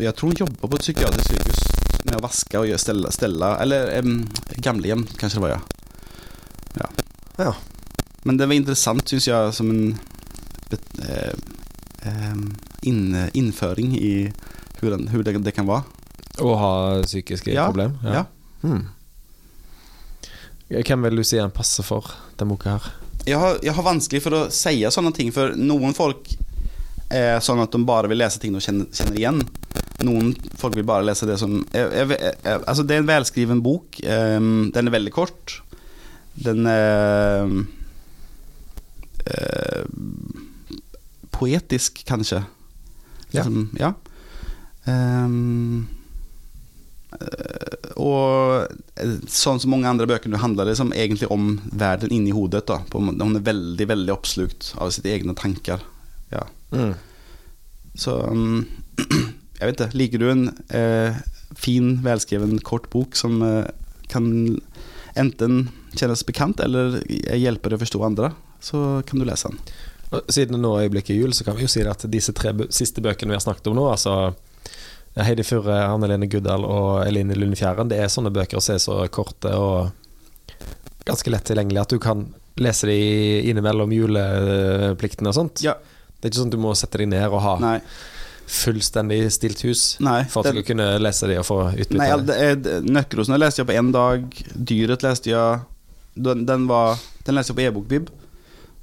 Jeg 0.00 0.14
tror 0.16 0.32
hun 0.32 0.36
jobber 0.40 0.68
på 0.68 0.74
et 0.74 0.80
psykiatrisk 0.88 1.30
sykehus 1.30 1.62
med 2.04 2.18
å 2.18 2.24
vaske 2.26 2.58
og 2.58 2.74
stelle, 2.80 3.52
eller 3.62 3.92
eh, 3.94 4.10
gamlehjem 4.60 5.06
kanskje 5.16 5.38
det 5.38 5.44
var 5.46 5.54
ja. 5.54 5.60
ja. 6.80 6.88
Ja. 7.38 7.52
Men 8.24 8.38
det 8.40 8.48
var 8.48 8.56
interessant, 8.56 9.08
syns 9.08 9.28
jeg, 9.28 9.52
som 9.56 9.70
en 9.70 9.98
eh, 11.04 11.34
eh, 12.08 12.38
in, 12.88 13.14
i 13.96 14.14
hvordan, 14.80 15.06
den, 15.08 15.24
det, 15.24 15.36
det 15.44 15.54
kan 15.56 15.68
være. 15.68 15.84
Å 16.42 16.54
ha 16.58 16.72
psykiske 17.04 17.52
Ja, 17.54 17.68
problemer? 17.68 17.94
ja. 18.02 18.24
Hmm. 18.64 18.86
Hvem 20.68 21.04
vil 21.04 21.20
du 21.20 21.24
si 21.26 21.38
han 21.38 21.52
passer 21.54 21.84
for, 21.86 22.08
den 22.40 22.48
boka 22.50 22.78
her? 22.78 22.88
Jeg 23.28 23.38
har, 23.40 23.58
jeg 23.64 23.72
har 23.76 23.86
vanskelig 23.86 24.22
for 24.24 24.36
å 24.36 24.40
si 24.52 24.80
sånne 24.92 25.12
ting, 25.16 25.30
for 25.32 25.54
noen 25.56 25.94
folk 25.96 26.32
er 27.12 27.38
sånn 27.44 27.60
at 27.62 27.72
de 27.72 27.80
bare 27.86 28.08
vil 28.10 28.18
lese 28.20 28.40
ting 28.40 28.56
de 28.56 28.60
kjenner, 28.64 28.88
kjenner 28.92 29.20
igjen. 29.20 29.42
Noen 30.04 30.32
folk 30.58 30.74
vil 30.76 30.86
bare 30.88 31.06
lese 31.06 31.28
det 31.28 31.36
som 31.40 31.60
jeg, 31.72 31.86
jeg, 31.94 32.16
jeg, 32.18 32.58
Altså, 32.66 32.82
det 32.82 32.96
er 32.96 33.04
en 33.04 33.08
velskriven 33.12 33.62
bok. 33.64 34.00
Um, 34.02 34.70
den 34.74 34.88
er 34.90 34.96
veldig 34.96 35.12
kort. 35.14 35.58
Den 36.34 36.66
er 36.66 37.44
eh, 37.44 37.54
Poetisk, 41.34 42.04
kanskje. 42.06 42.44
Ja. 43.34 43.42
Liksom, 43.42 43.70
ja. 43.80 43.92
Ehm, 44.84 45.86
eh, 47.16 47.78
og 47.96 48.68
eh, 49.00 49.16
sånn 49.30 49.60
som 49.62 49.72
mange 49.74 49.88
andre 49.90 50.08
bøker, 50.10 50.34
handler 50.42 50.70
det 50.70 50.76
som 50.78 50.92
egentlig 50.94 51.30
om 51.32 51.56
verden 51.72 52.12
inni 52.14 52.34
hodet. 52.36 52.66
Da. 52.70 52.82
Hun 52.92 53.24
er 53.24 53.46
veldig 53.46 53.88
veldig 53.90 54.14
oppslukt 54.14 54.72
av 54.78 54.92
sine 54.94 55.14
egne 55.16 55.36
tanker. 55.38 55.82
Ja. 56.34 56.46
Mm. 56.74 56.94
Så 57.98 58.18
mm, 58.30 58.66
jeg 59.58 59.70
vet 59.70 59.78
ikke. 59.78 59.98
Liker 59.98 60.22
du 60.22 60.28
en 60.30 60.48
eh, 60.74 61.22
fin, 61.58 61.96
velskreven, 62.04 62.58
kort 62.66 62.90
bok 62.92 63.18
som 63.18 63.40
eh, 63.46 63.70
kan 64.12 64.26
enten 65.18 65.68
kjennes 65.94 66.24
bekant 66.26 66.58
eller 66.62 66.98
hjelpe 67.06 67.70
deg 67.70 67.78
å 67.78 67.84
forstå 67.84 68.00
andre, 68.02 68.32
så 68.64 68.80
kan 69.06 69.20
du 69.20 69.26
lese 69.28 69.50
den. 69.52 69.60
Siden 70.30 70.54
det 70.56 70.60
nå 70.62 70.70
er 70.78 70.86
øyeblikket 70.86 71.16
jul, 71.18 71.32
så 71.34 71.44
kan 71.44 71.56
vi 71.58 71.64
jo 71.66 71.70
si 71.72 71.82
at 71.90 72.04
disse 72.10 72.32
tre 72.36 72.52
siste 72.72 73.02
bøkene 73.04 73.32
vi 73.34 73.38
har 73.38 73.42
snakket 73.44 73.66
om 73.72 73.76
nå, 73.76 73.86
altså 73.90 74.34
Heidi 75.18 75.44
Furre, 75.46 75.76
Anne 75.90 76.08
Lene 76.10 76.26
Guddal 76.30 76.64
og 76.66 77.04
Eline 77.06 77.34
Lund 77.38 77.56
Fjæren, 77.58 77.90
det 77.90 77.98
er 78.02 78.10
sånne 78.10 78.32
bøker 78.34 78.62
som 78.62 78.74
er 78.76 78.82
så 78.82 78.96
korte 79.14 79.50
og 79.58 79.90
ganske 81.06 81.30
lett 81.34 81.44
tilgjengelig 81.50 81.82
at 81.82 81.92
du 81.94 81.98
kan 82.02 82.24
lese 82.62 82.86
de 82.88 82.96
innimellom 83.50 83.90
julepliktene 83.92 85.30
og 85.32 85.36
sånt. 85.36 85.62
Ja. 85.66 85.74
Det 86.18 86.28
er 86.28 86.32
ikke 86.32 86.40
sånn 86.44 86.50
at 86.52 86.56
du 86.56 86.62
må 86.62 86.74
sette 86.78 87.00
deg 87.02 87.10
ned 87.10 87.26
og 87.28 87.42
ha 87.44 87.54
Nei. 87.60 87.76
fullstendig 88.48 89.20
stilt 89.34 89.60
hus 89.66 89.82
Nei, 90.04 90.22
for 90.30 90.40
at 90.40 90.52
du 90.52 90.56
den- 90.56 90.62
skal 90.64 90.68
kunne 90.76 90.88
lese 91.02 91.28
de 91.28 91.38
og 91.40 91.46
få 91.48 91.58
utbytte 91.74 91.98
Nei, 92.00 92.08
ja, 92.08 92.16
det. 92.16 92.62
det 92.62 92.76
Nøkkelrosen 92.86 93.38
leste 93.40 93.60
jeg 93.62 93.66
på 93.68 93.76
en 93.78 93.92
dag. 93.92 94.24
Dyret 94.54 95.02
leste 95.02 95.30
jeg 95.30 95.60
Den, 96.16 96.44
den, 96.46 96.66
var, 96.70 96.96
den 97.26 97.34
leste 97.34 97.50
jeg 97.52 97.56
på 97.58 97.64
e-bokbib. 97.66 98.10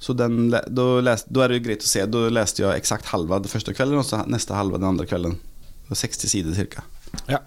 Så 0.01 0.15
den, 0.17 0.49
da, 0.49 0.63
då, 0.67 0.85
da 1.01 1.43
er 1.43 1.51
det 1.51 1.59
jo 1.59 1.65
greit 1.67 1.83
å 1.85 1.89
se. 1.89 2.07
Da 2.09 2.25
leste 2.33 2.63
jeg 2.63 2.81
exakt 2.81 3.11
halva 3.13 3.37
den 3.41 3.51
første 3.51 3.75
kvelden 3.77 4.01
og 4.01 4.07
så 4.07 4.23
neste 4.25 4.57
halva 4.57 4.79
den 4.81 4.89
andre 4.89 5.05
kvelden. 5.05 5.35
Det 5.83 5.93
var 5.93 5.99
60 6.01 6.31
sider 6.31 6.57
cirka. 6.57 6.81
Ja. 7.29 7.43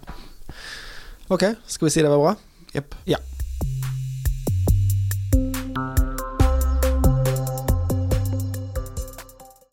Ok, 1.27 1.43
skal 1.67 1.89
vi 1.89 1.91
si 1.91 2.05
det 2.05 2.11
var 2.13 2.21
bra? 2.21 2.35
Jepp. 2.71 2.95
Ja. 3.11 3.19